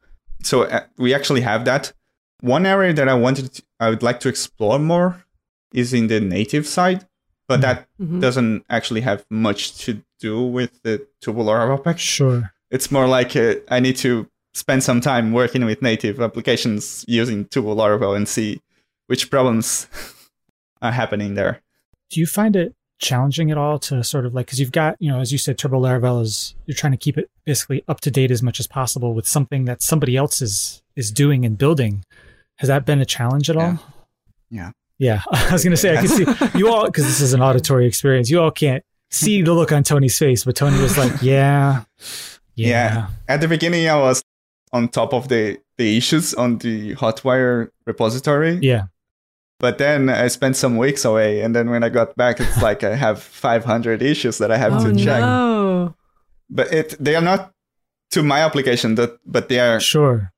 So 0.43 0.63
uh, 0.63 0.81
we 0.97 1.13
actually 1.13 1.41
have 1.41 1.65
that. 1.65 1.93
One 2.41 2.65
area 2.65 2.93
that 2.93 3.09
I 3.09 3.13
wanted, 3.13 3.53
to, 3.53 3.63
I 3.79 3.89
would 3.89 4.03
like 4.03 4.19
to 4.21 4.29
explore 4.29 4.79
more, 4.79 5.25
is 5.73 5.93
in 5.93 6.07
the 6.07 6.19
native 6.19 6.67
side, 6.67 7.07
but 7.47 7.55
mm-hmm. 7.55 7.61
that 7.61 7.87
mm-hmm. 7.99 8.19
doesn't 8.19 8.65
actually 8.69 9.01
have 9.01 9.25
much 9.29 9.77
to 9.85 10.01
do 10.19 10.41
with 10.43 10.81
the 10.83 11.05
Turbo 11.21 11.43
Laravel 11.43 11.83
package. 11.83 12.01
Sure, 12.01 12.51
it's 12.69 12.91
more 12.91 13.07
like 13.07 13.35
uh, 13.35 13.55
I 13.69 13.79
need 13.79 13.97
to 13.97 14.29
spend 14.53 14.83
some 14.83 15.01
time 15.01 15.33
working 15.33 15.65
with 15.65 15.81
native 15.81 16.21
applications 16.21 17.05
using 17.07 17.45
Turbo 17.45 17.75
Laravel 17.75 18.15
and 18.15 18.27
see 18.27 18.61
which 19.07 19.29
problems 19.29 19.87
are 20.81 20.91
happening 20.91 21.33
there. 21.33 21.61
Do 22.09 22.19
you 22.19 22.27
find 22.27 22.55
it 22.55 22.73
challenging 22.99 23.51
at 23.51 23.57
all 23.57 23.77
to 23.77 24.03
sort 24.03 24.25
of 24.25 24.33
like 24.33 24.47
because 24.47 24.59
you've 24.59 24.71
got 24.71 24.95
you 24.99 25.11
know 25.11 25.19
as 25.19 25.31
you 25.31 25.37
said 25.37 25.57
turbo 25.57 25.79
laravel 25.79 26.21
is 26.21 26.55
you're 26.65 26.75
trying 26.75 26.91
to 26.91 26.97
keep 26.97 27.17
it 27.17 27.29
basically 27.45 27.83
up 27.87 28.01
to 28.01 28.09
date 28.09 28.31
as 28.31 28.41
much 28.41 28.59
as 28.59 28.65
possible 28.65 29.13
with 29.13 29.27
something 29.27 29.65
that 29.65 29.83
somebody 29.83 30.17
else 30.17 30.41
is 30.41 30.81
is 30.95 31.11
doing 31.11 31.45
and 31.45 31.59
building 31.59 32.03
has 32.57 32.67
that 32.67 32.85
been 32.85 33.01
a 33.01 33.05
challenge 33.05 33.49
at 33.49 33.55
yeah. 33.55 33.65
all? 33.65 33.79
Yeah. 34.49 34.71
Yeah. 34.97 35.21
I 35.31 35.51
was 35.51 35.63
gonna 35.63 35.77
say 35.77 35.95
i 35.95 36.01
can 36.01 36.07
see 36.07 36.25
you 36.57 36.71
all 36.71 36.85
because 36.85 37.05
this 37.05 37.21
is 37.21 37.33
an 37.33 37.41
auditory 37.41 37.85
experience. 37.85 38.29
You 38.29 38.41
all 38.41 38.51
can't 38.51 38.83
see 39.09 39.41
the 39.41 39.53
look 39.53 39.71
on 39.71 39.83
tony's 39.83 40.19
face 40.19 40.43
but 40.43 40.53
tony 40.53 40.81
was 40.81 40.97
like 40.97 41.13
yeah. 41.21 41.83
Yeah, 42.55 42.67
yeah. 42.67 43.07
at 43.29 43.39
the 43.39 43.47
beginning 43.47 43.87
i 43.87 43.95
was 43.95 44.21
on 44.73 44.89
top 44.89 45.13
of 45.13 45.27
the 45.29 45.59
the 45.77 45.97
issues 45.97 46.33
on 46.33 46.57
the 46.57 46.95
hotwire 46.95 47.69
repository. 47.85 48.59
Yeah. 48.61 48.85
But 49.59 49.77
then 49.79 50.09
I 50.09 50.27
spent 50.27 50.55
some 50.55 50.77
weeks 50.77 51.03
away, 51.03 51.41
and 51.41 51.55
then 51.55 51.69
when 51.69 51.83
I 51.83 51.89
got 51.89 52.15
back, 52.15 52.39
it's 52.39 52.61
like 52.61 52.83
I 52.83 52.95
have 52.95 53.21
500 53.21 54.01
issues 54.03 54.37
that 54.37 54.51
I 54.51 54.57
have 54.57 54.73
oh, 54.73 54.91
to 54.91 54.95
check. 54.95 55.21
No. 55.21 55.95
But 56.49 56.71
it 56.71 56.95
they 56.99 57.15
are 57.15 57.21
not 57.21 57.51
to 58.11 58.23
my 58.23 58.41
application, 58.41 58.95
that 58.95 59.17
but 59.25 59.49
they 59.49 59.59
are 59.59 59.79
sure 59.79 60.31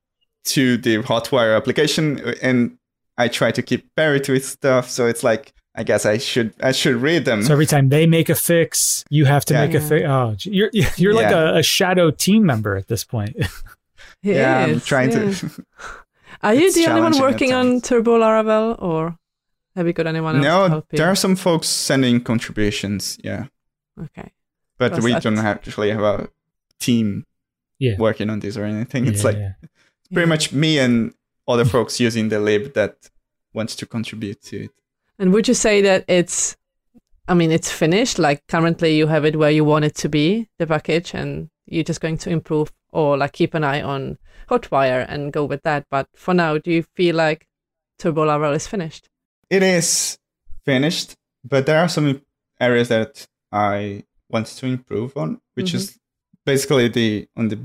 to 0.44 0.76
the 0.76 0.98
Hotwire 0.98 1.56
application, 1.56 2.34
and 2.42 2.78
I 3.18 3.28
try 3.28 3.50
to 3.52 3.62
keep 3.62 3.94
parity 3.96 4.32
with 4.32 4.44
stuff. 4.44 4.90
So 4.90 5.06
it's 5.06 5.22
like 5.22 5.52
I 5.74 5.82
guess 5.82 6.04
I 6.04 6.18
should 6.18 6.52
I 6.60 6.72
should 6.72 6.96
read 6.96 7.24
them. 7.24 7.42
So 7.42 7.52
every 7.52 7.66
time 7.66 7.88
they 7.88 8.06
make 8.06 8.28
a 8.28 8.34
fix, 8.34 9.04
you 9.08 9.24
have 9.24 9.44
to 9.46 9.54
yeah. 9.54 9.66
make 9.66 9.74
a 9.74 9.80
fix. 9.80 10.06
Oh, 10.06 10.34
you're 10.40 10.70
you're 10.72 11.14
like 11.14 11.30
yeah. 11.30 11.54
a, 11.54 11.58
a, 11.58 11.62
shadow 11.62 12.10
team 12.10 12.44
member 12.44 12.76
at 12.76 12.88
this 12.88 13.04
point. 13.04 13.36
yeah, 14.22 14.66
is, 14.66 14.76
I'm 14.76 14.80
trying 14.80 15.12
yeah. 15.12 15.30
to. 15.32 15.50
Are 16.42 16.54
you 16.54 16.72
the 16.72 16.86
only 16.86 17.02
one 17.02 17.18
working 17.20 17.52
on 17.52 17.80
Turbo 17.82 18.18
Laravel, 18.18 18.80
or 18.82 19.16
have 19.76 19.86
you 19.86 19.92
got 19.92 20.06
anyone 20.06 20.36
else? 20.36 20.70
No, 20.70 20.82
there 20.90 21.06
are 21.06 21.14
some 21.14 21.36
folks 21.36 21.68
sending 21.68 22.22
contributions. 22.22 23.18
Yeah. 23.22 23.46
Okay. 24.02 24.32
But 24.78 25.00
we 25.02 25.12
don't 25.20 25.38
actually 25.38 25.90
have 25.90 26.02
a 26.02 26.30
team 26.78 27.26
yeah. 27.78 27.96
working 27.98 28.30
on 28.30 28.40
this 28.40 28.56
or 28.56 28.64
anything. 28.64 29.06
It's 29.08 29.22
yeah, 29.22 29.30
like 29.30 29.70
yeah. 30.10 30.14
pretty 30.14 30.28
much 30.28 30.52
me 30.52 30.78
and 30.78 31.14
other 31.48 31.64
folks 31.64 32.00
using 32.00 32.28
the 32.28 32.38
lib 32.38 32.74
that 32.74 33.10
wants 33.52 33.74
to 33.76 33.86
contribute 33.86 34.40
to 34.42 34.64
it. 34.64 34.70
And 35.18 35.32
would 35.32 35.48
you 35.48 35.54
say 35.54 35.82
that 35.82 36.04
it's, 36.08 36.56
I 37.28 37.34
mean, 37.34 37.50
it's 37.50 37.70
finished? 37.70 38.18
Like 38.18 38.46
currently 38.46 38.96
you 38.96 39.06
have 39.06 39.24
it 39.24 39.36
where 39.36 39.50
you 39.50 39.64
want 39.64 39.84
it 39.84 39.94
to 39.96 40.08
be, 40.08 40.48
the 40.58 40.66
package, 40.66 41.14
and 41.14 41.50
you're 41.66 41.84
just 41.84 42.00
going 42.00 42.18
to 42.18 42.30
improve 42.30 42.72
or 42.92 43.16
like 43.16 43.32
keep 43.32 43.54
an 43.54 43.64
eye 43.64 43.82
on 43.82 44.18
Hotwire 44.48 45.06
and 45.08 45.32
go 45.32 45.44
with 45.44 45.62
that. 45.62 45.86
But 45.90 46.08
for 46.14 46.34
now, 46.34 46.58
do 46.58 46.70
you 46.70 46.82
feel 46.82 47.16
like 47.16 47.46
Turbo 47.98 48.26
Laravel 48.26 48.54
is 48.56 48.66
finished? 48.66 49.08
It 49.48 49.62
is 49.62 50.18
finished, 50.64 51.14
but 51.44 51.66
there 51.66 51.78
are 51.78 51.88
some 51.88 52.22
areas 52.60 52.88
that 52.88 53.26
I 53.52 54.04
want 54.28 54.46
to 54.46 54.66
improve 54.66 55.16
on, 55.16 55.40
which 55.54 55.68
mm-hmm. 55.68 55.76
is 55.76 55.98
basically 56.44 56.88
the 56.88 57.28
on 57.36 57.48
the 57.48 57.58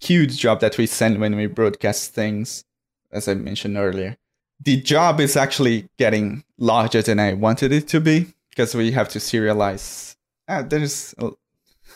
huge 0.00 0.38
job 0.38 0.60
that 0.60 0.78
we 0.78 0.86
send 0.86 1.20
when 1.20 1.36
we 1.36 1.46
broadcast 1.46 2.12
things, 2.12 2.64
as 3.10 3.28
I 3.28 3.34
mentioned 3.34 3.76
earlier. 3.76 4.16
The 4.60 4.80
job 4.80 5.20
is 5.20 5.36
actually 5.36 5.88
getting 5.98 6.44
larger 6.58 7.02
than 7.02 7.18
I 7.18 7.34
wanted 7.34 7.72
it 7.72 7.88
to 7.88 8.00
be 8.00 8.34
because 8.50 8.74
we 8.74 8.92
have 8.92 9.08
to 9.10 9.18
serialize. 9.18 10.16
Ah, 10.48 10.62
there's 10.62 11.14
a 11.18 11.30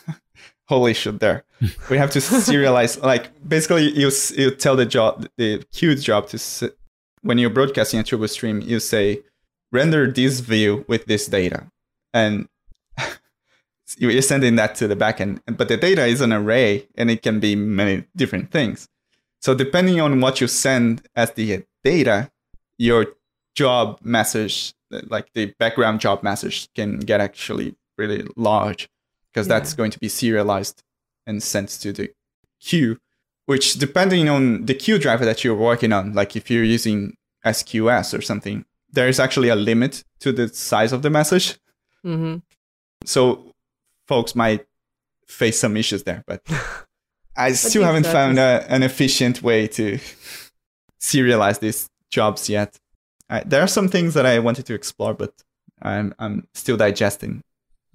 whole 0.67 0.85
issue 0.85 1.17
there. 1.17 1.43
we 1.89 1.97
have 1.97 2.11
to 2.11 2.19
serialize. 2.19 3.01
Like 3.01 3.31
basically, 3.47 3.89
you 3.91 4.11
you 4.35 4.51
tell 4.51 4.75
the 4.75 4.85
job 4.85 5.27
the 5.37 5.63
huge 5.71 6.03
job 6.03 6.27
to 6.29 6.73
when 7.21 7.37
you're 7.37 7.49
broadcasting 7.49 7.99
a 7.99 8.03
turbo 8.03 8.27
stream, 8.27 8.61
you 8.61 8.79
say 8.79 9.21
render 9.71 10.11
this 10.11 10.39
view 10.39 10.85
with 10.87 11.05
this 11.05 11.27
data, 11.27 11.71
and 12.13 12.47
you're 13.97 14.21
sending 14.21 14.55
that 14.55 14.75
to 14.75 14.87
the 14.87 14.95
backend. 14.95 15.39
But 15.45 15.67
the 15.67 15.77
data 15.77 16.05
is 16.05 16.21
an 16.21 16.33
array, 16.33 16.87
and 16.95 17.09
it 17.09 17.21
can 17.21 17.39
be 17.39 17.55
many 17.55 18.05
different 18.15 18.51
things. 18.51 18.87
So 19.39 19.53
depending 19.55 19.99
on 19.99 20.21
what 20.21 20.39
you 20.39 20.47
send 20.47 21.07
as 21.15 21.31
the 21.31 21.63
data, 21.83 22.31
your 22.77 23.07
job 23.55 23.99
message, 24.03 24.73
like 25.07 25.33
the 25.33 25.53
background 25.59 25.99
job 25.99 26.23
message, 26.23 26.69
can 26.75 26.99
get 26.99 27.21
actually 27.21 27.75
really 27.97 28.27
large 28.35 28.87
because 29.31 29.47
yeah. 29.47 29.59
that's 29.59 29.73
going 29.73 29.91
to 29.91 29.99
be 29.99 30.09
serialized 30.09 30.83
and 31.25 31.41
sent 31.41 31.69
to 31.69 31.91
the 31.91 32.11
queue. 32.59 32.99
Which, 33.47 33.73
depending 33.73 34.29
on 34.29 34.65
the 34.65 34.75
queue 34.75 34.99
driver 34.99 35.25
that 35.25 35.43
you're 35.43 35.55
working 35.55 35.91
on, 35.91 36.13
like 36.13 36.35
if 36.35 36.49
you're 36.49 36.63
using 36.63 37.15
SQS 37.45 38.17
or 38.17 38.21
something, 38.21 38.65
there 38.91 39.07
is 39.07 39.19
actually 39.19 39.49
a 39.49 39.55
limit 39.55 40.03
to 40.19 40.31
the 40.31 40.47
size 40.47 40.93
of 40.93 41.01
the 41.01 41.09
message. 41.09 41.57
Mm-hmm. 42.05 42.37
So 43.05 43.50
folks 44.11 44.35
might 44.35 44.65
face 45.25 45.57
some 45.57 45.77
issues 45.77 46.03
there, 46.03 46.21
but 46.27 46.41
I 47.37 47.53
still 47.53 47.83
haven't 47.83 48.07
found 48.17 48.37
a, 48.37 48.65
an 48.67 48.83
efficient 48.83 49.41
way 49.41 49.67
to 49.67 49.99
serialize 50.99 51.59
these 51.61 51.89
jobs 52.09 52.49
yet. 52.49 52.77
I, 53.29 53.43
there 53.45 53.61
are 53.61 53.73
some 53.77 53.87
things 53.87 54.13
that 54.15 54.25
I 54.25 54.39
wanted 54.39 54.65
to 54.65 54.73
explore, 54.73 55.13
but 55.13 55.33
I'm 55.81 56.13
I'm 56.19 56.47
still 56.53 56.75
digesting 56.75 57.41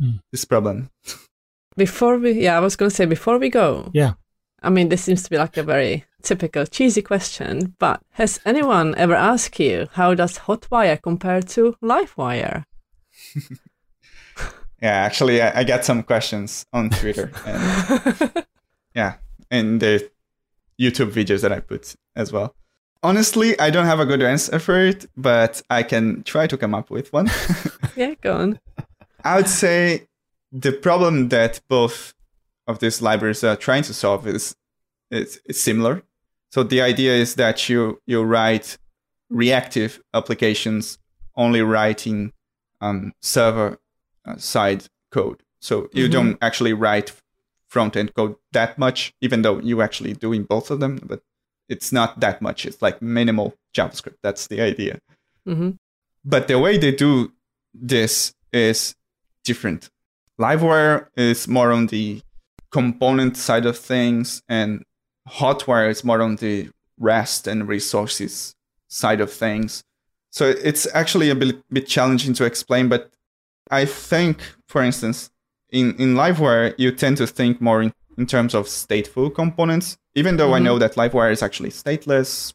mm. 0.01 0.21
this 0.33 0.47
problem. 0.47 0.89
Before 1.77 2.17
we, 2.17 2.31
yeah, 2.45 2.57
I 2.57 2.61
was 2.61 2.77
going 2.77 2.91
to 2.91 2.97
say 2.97 3.05
before 3.05 3.39
we 3.39 3.51
go. 3.51 3.91
Yeah. 3.93 4.15
I 4.63 4.71
mean, 4.71 4.89
this 4.89 5.05
seems 5.05 5.23
to 5.25 5.31
be 5.31 5.37
like 5.37 5.59
a 5.59 5.63
very 5.63 6.07
typical 6.23 6.65
cheesy 6.65 7.03
question, 7.03 7.75
but 7.79 8.01
has 8.13 8.41
anyone 8.47 8.95
ever 8.97 9.15
asked 9.15 9.61
you 9.61 9.89
how 9.93 10.15
does 10.15 10.39
Hotwire 10.39 10.99
compare 11.03 11.43
to 11.43 11.77
Livewire? 11.83 12.65
yeah, 14.83 14.93
actually, 14.93 15.41
I, 15.41 15.61
I 15.61 15.65
get 15.65 15.85
some 15.85 16.03
questions 16.03 16.67
on 16.73 16.91
Twitter. 17.01 17.33
And, 17.45 18.47
yeah, 18.95 19.15
and 19.51 19.81
the 19.81 20.11
YouTube 20.81 21.13
videos 21.13 21.41
that 21.43 21.53
I 21.53 21.61
put 21.61 21.95
as 22.15 22.33
well. 22.33 22.55
Honestly, 23.03 23.59
I 23.61 23.71
don't 23.71 23.87
have 23.87 24.01
a 24.01 24.07
good 24.07 24.23
answer 24.23 24.59
for 24.59 24.81
it, 24.81 25.07
but 25.17 25.63
I 25.71 25.83
can 25.83 26.23
try 26.25 26.47
to 26.47 26.57
come 26.57 26.75
up 26.75 26.91
with 26.91 27.13
one. 27.13 27.31
yeah, 27.97 28.15
go 28.21 28.37
on. 28.37 28.61
I 29.25 29.37
would 29.37 29.49
say 29.49 30.09
the 30.53 30.73
problem 30.73 31.29
that 31.29 31.61
both 31.69 32.15
of 32.67 32.81
these 32.81 33.01
libraries 33.01 33.45
are 33.45 33.57
trying 33.57 33.83
to 33.85 33.95
solve 33.95 34.27
is 34.27 34.57
it's, 35.11 35.39
it's 35.45 35.61
similar. 35.61 36.03
So 36.51 36.63
the 36.63 36.81
idea 36.81 37.15
is 37.15 37.35
that 37.35 37.69
you 37.69 38.01
you 38.07 38.23
write 38.23 38.79
reactive 39.29 40.01
applications 40.15 40.99
only 41.37 41.61
writing 41.61 42.33
um, 42.81 43.13
server 43.21 43.79
uh, 44.27 44.37
side 44.37 44.85
code. 45.11 45.43
So 45.61 45.89
you 45.93 46.05
mm-hmm. 46.05 46.13
don't 46.13 46.39
actually 46.43 46.73
write 46.73 47.13
front 47.69 47.97
end 47.97 48.15
code 48.15 48.37
that 48.53 48.79
much, 48.79 49.15
even 49.21 49.43
though 49.43 49.59
you 49.61 49.83
actually 49.83 50.13
doing 50.15 50.45
both 50.45 50.71
of 50.71 50.81
them, 50.81 51.01
but 51.05 51.23
it's 51.69 51.93
not 51.93 52.21
that 52.21 52.41
much. 52.41 52.67
It's 52.67 52.81
like 52.81 53.03
minimal 53.03 53.55
JavaScript. 53.75 54.17
That's 54.23 54.47
the 54.47 54.61
idea. 54.61 55.01
Mm-hmm. 55.47 55.71
But 56.25 56.49
the 56.49 56.59
way 56.59 56.79
they 56.79 56.93
do 56.93 57.33
this 57.75 58.35
is 58.53 58.95
different. 59.45 59.91
Livewire 60.39 61.09
is 61.17 61.49
more 61.49 61.73
on 61.73 61.87
the 61.87 62.21
component 62.71 63.37
side 63.37 63.67
of 63.67 63.79
things, 63.79 64.43
and 64.49 64.85
Hotwire 65.29 65.89
is 65.89 66.05
more 66.05 66.21
on 66.21 66.37
the 66.37 66.69
REST 66.99 67.47
and 67.47 67.69
resources 67.69 68.55
side 68.89 69.21
of 69.21 69.33
things. 69.33 69.83
So 70.31 70.49
it's 70.51 70.87
actually 70.95 71.31
a 71.31 71.35
bit, 71.35 71.63
bit 71.73 71.87
challenging 71.87 72.35
to 72.35 72.45
explain, 72.45 72.89
but 72.89 73.11
I 73.71 73.85
think, 73.85 74.41
for 74.67 74.83
instance, 74.83 75.31
in, 75.71 75.95
in 75.97 76.15
Livewire, 76.15 76.75
you 76.79 76.93
tend 76.93 77.17
to 77.19 77.27
think 77.27 77.61
more 77.61 77.83
in, 77.83 77.93
in 78.17 78.27
terms 78.27 78.55
of 78.55 78.67
stateful 78.67 79.35
components, 79.35 79.99
even 80.15 80.37
though 80.37 80.47
mm-hmm. 80.47 80.55
I 80.55 80.59
know 80.61 80.79
that 80.79 80.95
Livewire 80.95 81.33
is 81.33 81.43
actually 81.43 81.71
stateless. 81.71 82.55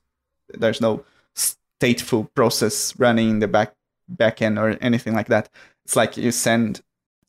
There's 0.49 0.81
no 0.81 1.03
stateful 1.35 2.33
process 2.33 2.93
running 2.97 3.29
in 3.29 3.39
the 3.39 3.47
back 3.47 3.75
backend 4.13 4.59
or 4.59 4.77
anything 4.81 5.13
like 5.13 5.27
that. 5.27 5.49
It's 5.85 5.95
like 5.95 6.17
you 6.17 6.31
send 6.31 6.81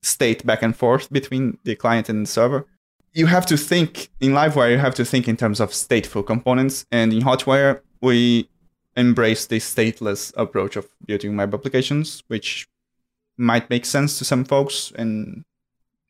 state 0.02 0.44
back 0.44 0.62
and 0.62 0.76
forth 0.76 1.12
between 1.12 1.58
the 1.64 1.76
client 1.76 2.08
and 2.08 2.26
the 2.26 2.30
server. 2.30 2.66
You 3.12 3.26
have 3.26 3.46
to 3.46 3.56
think 3.56 4.10
in 4.20 4.32
Livewire, 4.32 4.72
you 4.72 4.78
have 4.78 4.94
to 4.96 5.04
think 5.04 5.28
in 5.28 5.36
terms 5.36 5.60
of 5.60 5.70
stateful 5.70 6.26
components. 6.26 6.86
And 6.90 7.12
in 7.12 7.22
Hotwire, 7.22 7.80
we 8.00 8.48
embrace 8.96 9.46
the 9.46 9.58
stateless 9.58 10.32
approach 10.36 10.76
of 10.76 10.88
building 11.06 11.36
web 11.36 11.54
applications, 11.54 12.22
which 12.28 12.68
might 13.42 13.68
make 13.68 13.84
sense 13.84 14.18
to 14.18 14.24
some 14.24 14.44
folks 14.44 14.92
and 14.96 15.44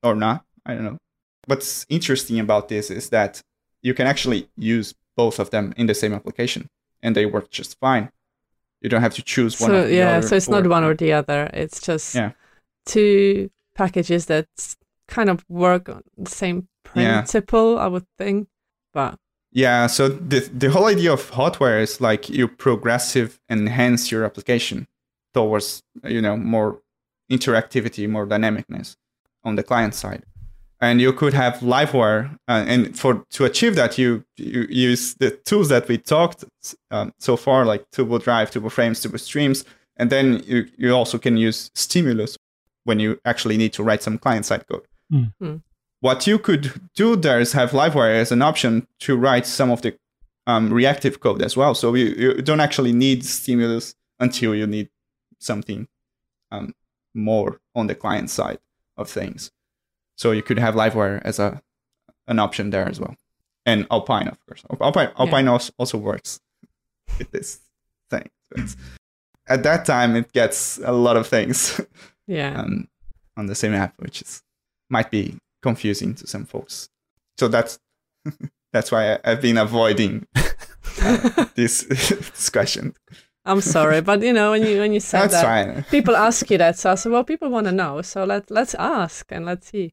or 0.03 0.15
not. 0.15 0.45
I 0.67 0.75
don't 0.75 0.85
know. 0.85 0.99
What's 1.47 1.87
interesting 1.89 2.39
about 2.39 2.69
this 2.69 2.91
is 2.91 3.09
that 3.09 3.41
you 3.83 3.95
can 3.95 4.07
actually 4.07 4.49
use 4.57 4.95
both 5.17 5.39
of 5.39 5.51
them 5.51 5.75
in 5.77 5.87
the 5.87 5.95
same 5.95 6.13
application 6.13 6.69
and 7.03 7.17
they 7.17 7.27
work 7.27 7.51
just 7.51 7.79
fine. 7.81 8.11
You 8.81 8.89
don't 8.89 9.03
have 9.03 9.15
to 9.15 9.23
choose 9.23 9.61
one. 9.61 9.71
So 9.71 9.87
yeah, 9.87 10.21
so 10.21 10.37
it's 10.37 10.49
not 10.49 10.67
one 10.67 10.85
or 10.85 10.95
the 10.95 11.13
other. 11.13 11.51
It's 11.53 11.81
just 11.81 12.15
yeah. 12.15 12.33
two 12.85 13.51
packages 13.75 14.27
that 14.27 14.47
kind 15.09 15.31
of 15.31 15.45
work 15.49 15.89
on 15.89 16.03
the 16.17 16.31
same 16.31 16.69
principle, 16.85 17.75
yeah. 17.75 17.85
I 17.85 17.87
would 17.87 18.07
think. 18.19 18.49
But 18.93 19.19
yeah, 19.53 19.87
so 19.87 20.09
the 20.09 20.41
the 20.53 20.71
whole 20.71 20.87
idea 20.87 21.13
of 21.13 21.31
Hotwire 21.31 21.81
is 21.81 22.01
like 22.01 22.29
you 22.29 22.49
progressive 22.49 23.41
enhance 23.49 24.11
your 24.11 24.25
application 24.25 24.89
towards 25.33 25.83
you 26.05 26.21
know 26.21 26.37
more 26.37 26.81
interactivity, 27.31 28.09
more 28.09 28.27
dynamicness 28.27 28.97
on 29.45 29.57
the 29.57 29.63
client 29.63 29.95
side. 29.95 30.25
And 30.81 31.01
you 31.01 31.13
could 31.13 31.33
have 31.33 31.61
Livewire, 31.61 32.35
uh, 32.49 32.65
and 32.67 32.99
for 32.99 33.25
to 33.31 33.45
achieve 33.45 33.77
that, 33.77 33.99
you, 33.99 34.25
you 34.37 34.67
use 34.69 35.15
the 35.15 35.31
tools 35.31 35.69
that 35.69 35.87
we 35.87 35.97
talked 35.97 36.45
um, 36.91 37.13
so 37.19 37.37
far, 37.37 37.65
like 37.65 37.89
Turbo 37.93 38.19
Drive, 38.19 38.51
Turbo 38.51 38.69
Frames, 38.69 39.01
Turbo 39.01 39.17
Streams, 39.17 39.65
and 39.97 40.11
then 40.11 40.43
you, 40.45 40.67
you 40.77 40.93
also 40.93 41.19
can 41.19 41.37
use 41.37 41.71
Stimulus 41.75 42.37
when 42.83 42.99
you 42.99 43.21
actually 43.25 43.57
need 43.57 43.73
to 43.75 43.85
write 43.85 44.03
some 44.03 44.19
client 44.19 44.45
side 44.45 44.67
code. 44.67 44.87
Mm. 45.13 45.63
What 46.01 46.27
you 46.27 46.37
could 46.37 46.73
do 46.97 47.15
there 47.15 47.39
is 47.39 47.53
have 47.53 47.71
Livewire 47.71 48.17
as 48.21 48.33
an 48.33 48.43
option 48.43 48.89
to 49.01 49.17
write 49.17 49.47
some 49.47 49.71
of 49.71 49.83
the 49.83 49.97
um, 50.49 50.73
reactive 50.73 51.21
code 51.21 51.43
as 51.43 51.57
well. 51.57 51.77
So 51.77 51.95
you, 51.95 52.07
you 52.07 52.43
don't 52.43 52.59
actually 52.59 52.93
need 52.93 53.25
Stimulus 53.25 53.95
until 54.19 54.53
you 54.53 54.67
need 54.67 54.89
something 55.39 55.87
um, 56.51 56.75
more 57.15 57.61
on 57.75 57.87
the 57.87 57.95
client 57.95 58.31
side 58.31 58.59
of 58.97 59.09
things. 59.09 59.51
So 60.17 60.31
you 60.33 60.43
could 60.43 60.59
have 60.59 60.75
Livewire 60.75 61.21
as 61.25 61.39
a 61.39 61.63
an 62.29 62.39
option 62.39 62.71
there 62.71 62.89
as 62.89 63.01
well, 63.01 63.17
and 63.67 63.87
Alpine, 63.91 64.29
of 64.29 64.39
course. 64.47 64.63
Alpine, 64.81 65.11
Alpine 65.19 65.47
yeah. 65.47 65.51
also, 65.53 65.73
also 65.79 65.99
works 65.99 66.41
with 67.19 67.31
this 67.31 67.61
thing. 68.11 68.31
At 69.49 69.65
that 69.65 69.85
time, 69.85 70.15
it 70.15 70.33
gets 70.33 70.79
a 70.85 70.93
lot 70.93 71.17
of 71.17 71.27
things. 71.27 71.81
Yeah. 72.29 72.63
Um, 72.63 72.89
on 73.37 73.47
the 73.47 73.55
same 73.55 73.75
app, 73.75 73.95
which 73.99 74.23
is 74.23 74.43
might 74.89 75.11
be 75.11 75.39
confusing 75.63 76.15
to 76.15 76.27
some 76.27 76.45
folks. 76.45 76.89
So 77.39 77.49
that's 77.49 77.79
that's 78.73 78.93
why 78.93 79.15
I, 79.25 79.31
have 79.31 79.43
been 79.43 79.59
avoiding 79.59 80.27
uh, 81.03 81.47
this 81.55 81.85
discussion. 81.85 82.95
I'm 83.45 83.61
sorry, 83.61 84.01
but 84.01 84.23
you 84.23 84.33
know 84.33 84.53
when 84.53 84.65
you 84.65 84.79
when 84.79 84.93
you 84.93 85.01
said 85.01 85.23
That's 85.23 85.35
that, 85.35 85.75
fine. 85.75 85.85
people 85.91 86.15
ask 86.15 86.49
you 86.51 86.59
that, 86.59 86.79
so 86.79 86.93
I 86.93 86.95
said, 86.95 87.11
well, 87.11 87.25
people 87.25 87.51
want 87.51 87.67
to 87.67 87.73
know, 87.73 88.03
so 88.03 88.25
let 88.25 88.51
let's 88.51 88.75
ask 88.75 89.27
and 89.31 89.45
let's 89.45 89.69
see. 89.69 89.93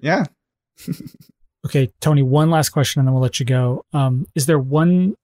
Yeah. 0.00 0.24
okay, 1.66 1.90
Tony. 2.00 2.22
One 2.22 2.50
last 2.50 2.70
question, 2.70 3.00
and 3.00 3.08
then 3.08 3.14
we'll 3.14 3.22
let 3.22 3.40
you 3.40 3.46
go. 3.46 3.84
Um, 3.92 4.26
is 4.34 4.46
there 4.46 4.58
one 4.58 5.16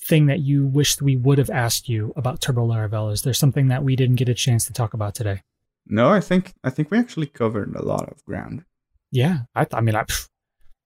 thing 0.00 0.26
that 0.26 0.40
you 0.40 0.64
wish 0.64 1.00
we 1.00 1.16
would 1.16 1.38
have 1.38 1.50
asked 1.50 1.88
you 1.88 2.12
about 2.14 2.40
Turbo 2.40 2.66
Laravel? 2.66 3.12
Is 3.12 3.22
there 3.22 3.34
something 3.34 3.66
that 3.68 3.82
we 3.82 3.96
didn't 3.96 4.16
get 4.16 4.28
a 4.28 4.34
chance 4.34 4.64
to 4.66 4.72
talk 4.72 4.94
about 4.94 5.14
today? 5.14 5.42
No, 5.86 6.10
I 6.10 6.20
think 6.20 6.54
I 6.62 6.70
think 6.70 6.90
we 6.90 6.98
actually 6.98 7.26
covered 7.26 7.74
a 7.74 7.84
lot 7.84 8.08
of 8.08 8.24
ground. 8.24 8.64
Yeah, 9.10 9.40
I, 9.54 9.66
I 9.72 9.80
mean, 9.80 9.96
I, 9.96 10.04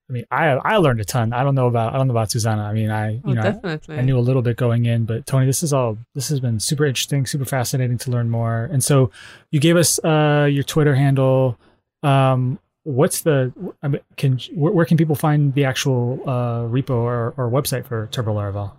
I 0.09 0.13
mean, 0.13 0.25
I 0.31 0.47
I 0.49 0.77
learned 0.77 1.01
a 1.01 1.05
ton. 1.05 1.33
I 1.33 1.43
don't 1.43 1.55
know 1.55 1.67
about 1.67 1.95
I 1.95 1.99
don't 1.99 2.09
know 2.09 2.13
about 2.13 2.31
Susanna. 2.31 2.63
I 2.63 2.73
mean, 2.73 2.91
I 2.91 3.13
you 3.13 3.21
oh, 3.25 3.33
know 3.33 3.43
definitely. 3.43 3.97
I, 3.97 3.99
I, 3.99 4.03
knew 4.03 4.19
a 4.19 4.21
little 4.21 4.43
bit 4.43 4.57
going 4.57 4.85
in, 4.85 5.05
but 5.05 5.27
Tony, 5.27 5.47
this 5.47 5.63
is 5.63 5.73
all 5.73 5.97
this 6.15 6.29
has 6.29 6.41
been 6.41 6.61
super 6.61 6.85
interesting, 6.85 7.25
super 7.27 7.45
fascinating 7.45 7.99
to 7.99 8.11
learn 8.11 8.29
more. 8.29 8.69
And 8.73 8.83
so, 8.83 9.11
you 9.51 9.61
gave 9.61 9.77
us 9.77 9.99
uh, 10.05 10.49
your 10.51 10.65
Twitter 10.65 10.95
handle. 10.95 11.57
Um, 12.03 12.59
what's 12.85 13.23
the 13.23 13.53
I 13.83 13.89
mean, 13.89 14.03
can 14.17 14.39
where, 14.55 14.73
where, 14.73 14.85
can 14.85 14.97
people 14.97 15.15
find 15.15 15.55
the 15.55 15.65
actual 15.65 16.21
uh, 16.27 16.63
repo 16.63 16.91
or, 16.91 17.35
or 17.37 17.51
website 17.51 17.87
for 17.87 18.09
Turbo 18.09 18.35
Laravel? 18.35 18.73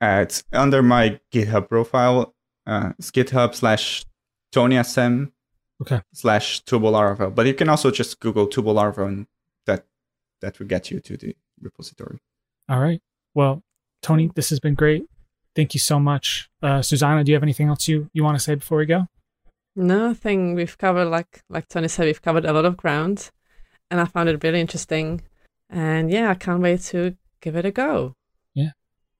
Uh, 0.00 0.20
it's 0.22 0.44
under 0.52 0.82
my 0.82 1.18
GitHub 1.32 1.68
profile. 1.68 2.34
Uh, 2.66 2.92
it's 2.98 3.10
GitHub 3.10 3.54
slash 3.54 4.04
Tony 4.52 4.82
SM 4.82 5.24
okay. 5.82 6.00
slash 6.12 6.60
Turbo 6.60 6.92
Laravel. 6.92 7.34
But 7.34 7.46
you 7.46 7.54
can 7.54 7.68
also 7.68 7.90
just 7.90 8.20
Google 8.20 8.46
Turbo 8.46 8.74
Laravel, 8.74 9.08
and 9.08 9.26
that 10.40 10.54
that 10.54 10.58
will 10.58 10.66
get 10.66 10.90
you 10.90 11.00
to 11.00 11.16
the 11.16 11.36
repository. 11.60 12.18
All 12.68 12.80
right. 12.80 13.00
Well, 13.34 13.62
Tony, 14.02 14.30
this 14.34 14.50
has 14.50 14.60
been 14.60 14.74
great. 14.74 15.04
Thank 15.54 15.74
you 15.74 15.80
so 15.80 15.98
much. 15.98 16.48
Uh, 16.62 16.82
Susanna, 16.82 17.24
do 17.24 17.32
you 17.32 17.36
have 17.36 17.42
anything 17.42 17.68
else 17.68 17.88
you, 17.88 18.10
you 18.12 18.22
want 18.22 18.36
to 18.36 18.42
say 18.42 18.54
before 18.54 18.78
we 18.78 18.86
go? 18.86 19.08
Nothing. 19.74 20.54
We've 20.54 20.76
covered, 20.76 21.06
like 21.06 21.42
like 21.48 21.68
Tony 21.68 21.88
said, 21.88 22.06
we've 22.06 22.22
covered 22.22 22.44
a 22.44 22.52
lot 22.52 22.64
of 22.64 22.76
ground 22.76 23.30
and 23.90 24.00
I 24.00 24.04
found 24.04 24.28
it 24.28 24.42
really 24.42 24.60
interesting. 24.60 25.22
And 25.70 26.10
yeah, 26.10 26.30
I 26.30 26.34
can't 26.34 26.60
wait 26.60 26.80
to 26.82 27.16
give 27.40 27.56
it 27.56 27.64
a 27.64 27.70
go. 27.70 28.14
Yeah. 28.54 28.70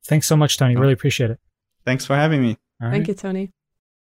Thanks 0.05 0.27
so 0.27 0.37
much, 0.37 0.57
Tony. 0.57 0.77
Really 0.77 0.93
appreciate 0.93 1.31
it. 1.31 1.39
Thanks 1.85 2.05
for 2.05 2.17
having 2.17 2.43
me. 2.43 2.57
Thank 2.81 3.09
you, 3.09 3.15
Tony. 3.15 3.51